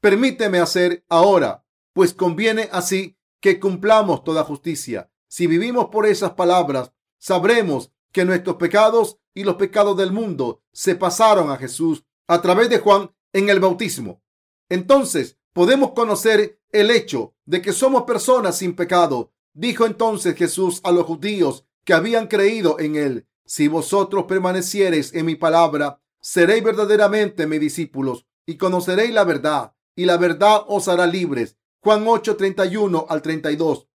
permíteme 0.00 0.60
hacer 0.60 1.04
ahora, 1.08 1.66
pues 1.92 2.14
conviene 2.14 2.68
así 2.70 3.18
que 3.40 3.58
cumplamos 3.58 4.22
toda 4.22 4.44
justicia. 4.44 5.10
Si 5.26 5.48
vivimos 5.48 5.86
por 5.86 6.06
esas 6.06 6.34
palabras, 6.34 6.92
sabremos 7.18 7.90
que 8.12 8.24
nuestros 8.24 8.54
pecados 8.54 9.18
y 9.34 9.42
los 9.42 9.56
pecados 9.56 9.96
del 9.96 10.12
mundo 10.12 10.62
se 10.70 10.94
pasaron 10.94 11.50
a 11.50 11.56
Jesús 11.56 12.04
a 12.28 12.40
través 12.40 12.70
de 12.70 12.78
Juan 12.78 13.10
en 13.32 13.48
el 13.48 13.58
bautismo. 13.58 14.22
Entonces 14.68 15.40
podemos 15.52 15.90
conocer 15.90 16.60
el 16.70 16.92
hecho 16.92 17.34
de 17.46 17.60
que 17.60 17.72
somos 17.72 18.04
personas 18.04 18.58
sin 18.58 18.76
pecado. 18.76 19.32
Dijo 19.52 19.86
entonces 19.86 20.36
Jesús 20.36 20.80
a 20.84 20.92
los 20.92 21.04
judíos 21.04 21.66
que 21.84 21.94
habían 21.94 22.26
creído 22.26 22.78
en 22.78 22.96
él, 22.96 23.26
si 23.44 23.68
vosotros 23.68 24.24
permaneciereis 24.24 25.14
en 25.14 25.26
mi 25.26 25.34
palabra, 25.34 26.00
seréis 26.20 26.62
verdaderamente 26.62 27.46
mis 27.46 27.60
discípulos 27.60 28.26
y 28.46 28.56
conoceréis 28.56 29.12
la 29.12 29.24
verdad, 29.24 29.74
y 29.96 30.04
la 30.04 30.16
verdad 30.16 30.62
os 30.68 30.88
hará 30.88 31.06
libres. 31.06 31.56
Juan 31.80 32.04
8, 32.06 32.36
31 32.36 33.06
al 33.08 33.22
32 33.22 33.90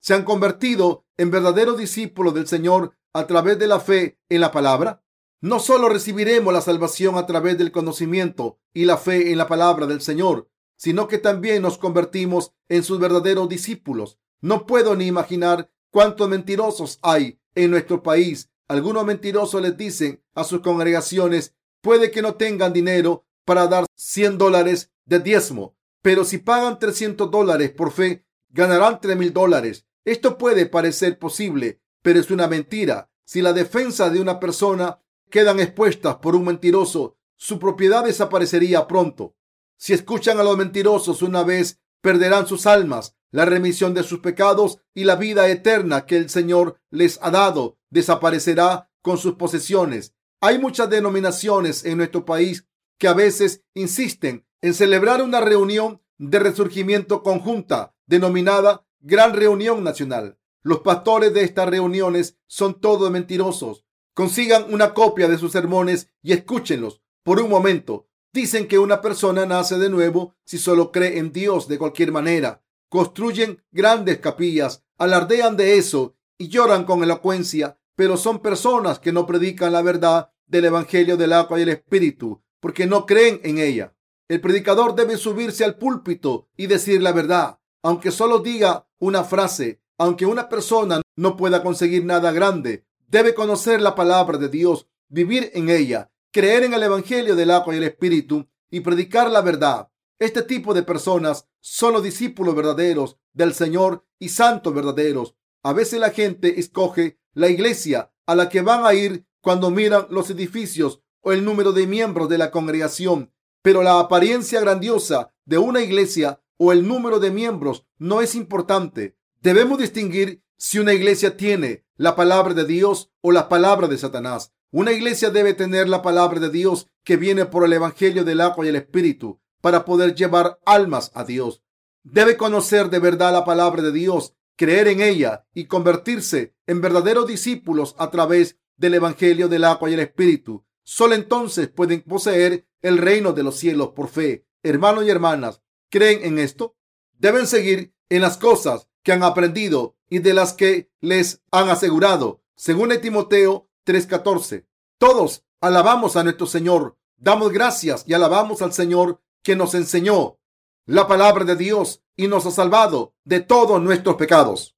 se 0.00 0.14
han 0.14 0.24
convertido 0.24 1.04
en 1.18 1.30
verdaderos 1.30 1.78
discípulos 1.78 2.34
del 2.34 2.46
Señor 2.46 2.96
a 3.12 3.26
través 3.26 3.58
de 3.58 3.66
la 3.66 3.80
fe 3.80 4.18
en 4.28 4.40
la 4.40 4.50
palabra? 4.50 5.04
No 5.42 5.58
solo 5.58 5.88
recibiremos 5.88 6.52
la 6.52 6.60
salvación 6.60 7.16
a 7.16 7.26
través 7.26 7.56
del 7.58 7.70
conocimiento 7.70 8.58
y 8.74 8.84
la 8.84 8.96
fe 8.96 9.30
en 9.30 9.38
la 9.38 9.46
palabra 9.46 9.86
del 9.86 10.00
Señor, 10.00 10.48
sino 10.76 11.08
que 11.08 11.18
también 11.18 11.62
nos 11.62 11.78
convertimos 11.78 12.52
en 12.68 12.82
sus 12.82 12.98
verdaderos 12.98 13.48
discípulos. 13.48 14.18
No 14.40 14.66
puedo 14.66 14.96
ni 14.96 15.06
imaginar 15.06 15.70
cuántos 15.90 16.28
mentirosos 16.28 16.98
hay 17.02 17.38
en 17.54 17.70
nuestro 17.70 18.02
país. 18.02 18.50
Algunos 18.68 19.04
mentirosos 19.04 19.60
les 19.60 19.76
dicen 19.76 20.22
a 20.34 20.44
sus 20.44 20.60
congregaciones, 20.60 21.54
puede 21.80 22.10
que 22.10 22.22
no 22.22 22.34
tengan 22.34 22.72
dinero 22.72 23.24
para 23.44 23.66
dar 23.66 23.86
100 23.96 24.38
dólares 24.38 24.92
de 25.04 25.18
diezmo, 25.18 25.76
pero 26.02 26.24
si 26.24 26.38
pagan 26.38 26.78
300 26.78 27.30
dólares 27.30 27.70
por 27.70 27.90
fe, 27.90 28.24
ganarán 28.48 29.00
3 29.00 29.16
mil 29.16 29.32
dólares. 29.32 29.86
Esto 30.04 30.38
puede 30.38 30.66
parecer 30.66 31.18
posible, 31.18 31.80
pero 32.02 32.20
es 32.20 32.30
una 32.30 32.46
mentira. 32.46 33.10
Si 33.24 33.42
la 33.42 33.52
defensa 33.52 34.10
de 34.10 34.20
una 34.20 34.40
persona 34.40 35.00
quedan 35.30 35.60
expuestas 35.60 36.16
por 36.16 36.34
un 36.34 36.44
mentiroso, 36.44 37.16
su 37.36 37.58
propiedad 37.58 38.04
desaparecería 38.04 38.86
pronto. 38.86 39.34
Si 39.76 39.92
escuchan 39.92 40.38
a 40.38 40.42
los 40.42 40.56
mentirosos 40.56 41.22
una 41.22 41.42
vez, 41.42 41.80
perderán 42.00 42.46
sus 42.46 42.66
almas, 42.66 43.16
la 43.30 43.44
remisión 43.44 43.94
de 43.94 44.02
sus 44.02 44.20
pecados 44.20 44.78
y 44.94 45.04
la 45.04 45.16
vida 45.16 45.48
eterna 45.48 46.06
que 46.06 46.16
el 46.16 46.30
Señor 46.30 46.80
les 46.90 47.18
ha 47.22 47.30
dado 47.30 47.78
desaparecerá 47.90 48.90
con 49.02 49.18
sus 49.18 49.34
posesiones. 49.34 50.14
Hay 50.40 50.58
muchas 50.58 50.90
denominaciones 50.90 51.84
en 51.84 51.98
nuestro 51.98 52.24
país 52.24 52.66
que 52.98 53.08
a 53.08 53.14
veces 53.14 53.62
insisten 53.74 54.46
en 54.62 54.74
celebrar 54.74 55.22
una 55.22 55.40
reunión 55.40 56.02
de 56.18 56.38
resurgimiento 56.38 57.22
conjunta 57.22 57.94
denominada 58.06 58.86
Gran 59.00 59.34
Reunión 59.34 59.82
Nacional. 59.82 60.38
Los 60.62 60.80
pastores 60.80 61.32
de 61.32 61.42
estas 61.42 61.68
reuniones 61.68 62.36
son 62.46 62.80
todos 62.80 63.10
mentirosos. 63.10 63.86
Consigan 64.12 64.72
una 64.72 64.92
copia 64.92 65.28
de 65.28 65.38
sus 65.38 65.52
sermones 65.52 66.08
y 66.22 66.32
escúchenlos 66.32 67.00
por 67.22 67.40
un 67.40 67.48
momento. 67.48 68.08
Dicen 68.32 68.68
que 68.68 68.78
una 68.78 69.00
persona 69.00 69.46
nace 69.46 69.78
de 69.78 69.88
nuevo 69.88 70.34
si 70.44 70.58
solo 70.58 70.92
cree 70.92 71.18
en 71.18 71.32
Dios 71.32 71.68
de 71.68 71.78
cualquier 71.78 72.12
manera. 72.12 72.62
Construyen 72.90 73.64
grandes 73.72 74.18
capillas, 74.18 74.84
alardean 74.98 75.56
de 75.56 75.78
eso 75.78 76.16
y 76.36 76.48
lloran 76.48 76.84
con 76.84 77.02
elocuencia, 77.02 77.78
pero 77.96 78.18
son 78.18 78.40
personas 78.40 78.98
que 78.98 79.12
no 79.12 79.26
predican 79.26 79.72
la 79.72 79.80
verdad 79.80 80.30
del 80.46 80.66
Evangelio 80.66 81.16
del 81.16 81.32
agua 81.32 81.58
y 81.58 81.62
el 81.62 81.70
Espíritu, 81.70 82.42
porque 82.60 82.86
no 82.86 83.06
creen 83.06 83.40
en 83.44 83.56
ella. 83.56 83.94
El 84.28 84.42
predicador 84.42 84.94
debe 84.94 85.16
subirse 85.16 85.64
al 85.64 85.78
púlpito 85.78 86.50
y 86.54 86.66
decir 86.66 87.00
la 87.00 87.12
verdad 87.12 87.60
aunque 87.82 88.10
solo 88.10 88.40
diga 88.40 88.86
una 88.98 89.24
frase, 89.24 89.80
aunque 89.98 90.26
una 90.26 90.48
persona 90.48 91.00
no 91.16 91.36
pueda 91.36 91.62
conseguir 91.62 92.04
nada 92.04 92.32
grande, 92.32 92.86
debe 93.08 93.34
conocer 93.34 93.80
la 93.80 93.94
palabra 93.94 94.38
de 94.38 94.48
Dios, 94.48 94.86
vivir 95.08 95.50
en 95.54 95.70
ella, 95.70 96.10
creer 96.30 96.64
en 96.64 96.74
el 96.74 96.82
Evangelio 96.82 97.34
del 97.34 97.50
agua 97.50 97.74
y 97.74 97.78
el 97.78 97.84
Espíritu 97.84 98.46
y 98.70 98.80
predicar 98.80 99.30
la 99.30 99.40
verdad. 99.40 99.89
Este 100.20 100.42
tipo 100.42 100.74
de 100.74 100.82
personas 100.82 101.48
son 101.60 101.94
los 101.94 102.02
discípulos 102.02 102.54
verdaderos 102.54 103.16
del 103.32 103.54
Señor 103.54 104.04
y 104.18 104.28
santos 104.28 104.74
verdaderos. 104.74 105.34
A 105.62 105.72
veces 105.72 105.98
la 105.98 106.10
gente 106.10 106.60
escoge 106.60 107.18
la 107.32 107.48
iglesia 107.48 108.12
a 108.26 108.34
la 108.34 108.50
que 108.50 108.60
van 108.60 108.84
a 108.84 108.92
ir 108.92 109.26
cuando 109.40 109.70
miran 109.70 110.08
los 110.10 110.28
edificios 110.28 111.00
o 111.22 111.32
el 111.32 111.42
número 111.42 111.72
de 111.72 111.86
miembros 111.86 112.28
de 112.28 112.36
la 112.36 112.50
congregación, 112.50 113.32
pero 113.62 113.82
la 113.82 113.98
apariencia 113.98 114.60
grandiosa 114.60 115.32
de 115.46 115.56
una 115.56 115.80
iglesia 115.80 116.42
o 116.58 116.72
el 116.72 116.86
número 116.86 117.18
de 117.18 117.30
miembros 117.30 117.86
no 117.96 118.20
es 118.20 118.34
importante. 118.34 119.16
Debemos 119.40 119.78
distinguir 119.78 120.42
si 120.58 120.80
una 120.80 120.92
iglesia 120.92 121.38
tiene 121.38 121.86
la 121.96 122.14
palabra 122.14 122.52
de 122.52 122.66
Dios 122.66 123.10
o 123.22 123.32
la 123.32 123.48
palabra 123.48 123.88
de 123.88 123.96
Satanás. 123.96 124.52
Una 124.70 124.92
iglesia 124.92 125.30
debe 125.30 125.54
tener 125.54 125.88
la 125.88 126.02
palabra 126.02 126.40
de 126.40 126.50
Dios 126.50 126.88
que 127.04 127.16
viene 127.16 127.46
por 127.46 127.64
el 127.64 127.72
Evangelio 127.72 128.22
del 128.22 128.42
agua 128.42 128.66
y 128.66 128.68
el 128.68 128.76
Espíritu 128.76 129.40
para 129.60 129.84
poder 129.84 130.14
llevar 130.14 130.58
almas 130.64 131.10
a 131.14 131.24
Dios. 131.24 131.62
Debe 132.02 132.36
conocer 132.36 132.90
de 132.90 132.98
verdad 132.98 133.32
la 133.32 133.44
palabra 133.44 133.82
de 133.82 133.92
Dios, 133.92 134.34
creer 134.56 134.88
en 134.88 135.00
ella 135.00 135.46
y 135.54 135.66
convertirse 135.66 136.54
en 136.66 136.80
verdaderos 136.80 137.26
discípulos 137.26 137.94
a 137.98 138.10
través 138.10 138.58
del 138.76 138.94
Evangelio 138.94 139.48
del 139.48 139.64
agua 139.64 139.90
y 139.90 139.94
el 139.94 140.00
Espíritu. 140.00 140.64
Solo 140.82 141.14
entonces 141.14 141.68
pueden 141.68 142.02
poseer 142.02 142.66
el 142.82 142.98
reino 142.98 143.32
de 143.32 143.42
los 143.42 143.56
cielos 143.56 143.90
por 143.90 144.08
fe. 144.08 144.46
Hermanos 144.62 145.04
y 145.04 145.10
hermanas, 145.10 145.62
¿creen 145.90 146.24
en 146.24 146.38
esto? 146.38 146.76
Deben 147.18 147.46
seguir 147.46 147.94
en 148.08 148.22
las 148.22 148.38
cosas 148.38 148.88
que 149.02 149.12
han 149.12 149.22
aprendido 149.22 149.96
y 150.08 150.18
de 150.18 150.34
las 150.34 150.52
que 150.52 150.90
les 151.00 151.42
han 151.50 151.68
asegurado. 151.68 152.42
Según 152.56 152.90
Timoteo 153.00 153.68
3:14, 153.84 154.66
todos 154.98 155.44
alabamos 155.60 156.16
a 156.16 156.24
nuestro 156.24 156.46
Señor, 156.46 156.98
damos 157.16 157.52
gracias 157.52 158.04
y 158.06 158.14
alabamos 158.14 158.62
al 158.62 158.72
Señor 158.72 159.22
que 159.42 159.56
nos 159.56 159.74
enseñó 159.74 160.38
la 160.86 161.06
palabra 161.06 161.44
de 161.44 161.56
Dios 161.56 162.02
y 162.16 162.26
nos 162.26 162.46
ha 162.46 162.50
salvado 162.50 163.14
de 163.24 163.40
todos 163.40 163.80
nuestros 163.80 164.16
pecados. 164.16 164.76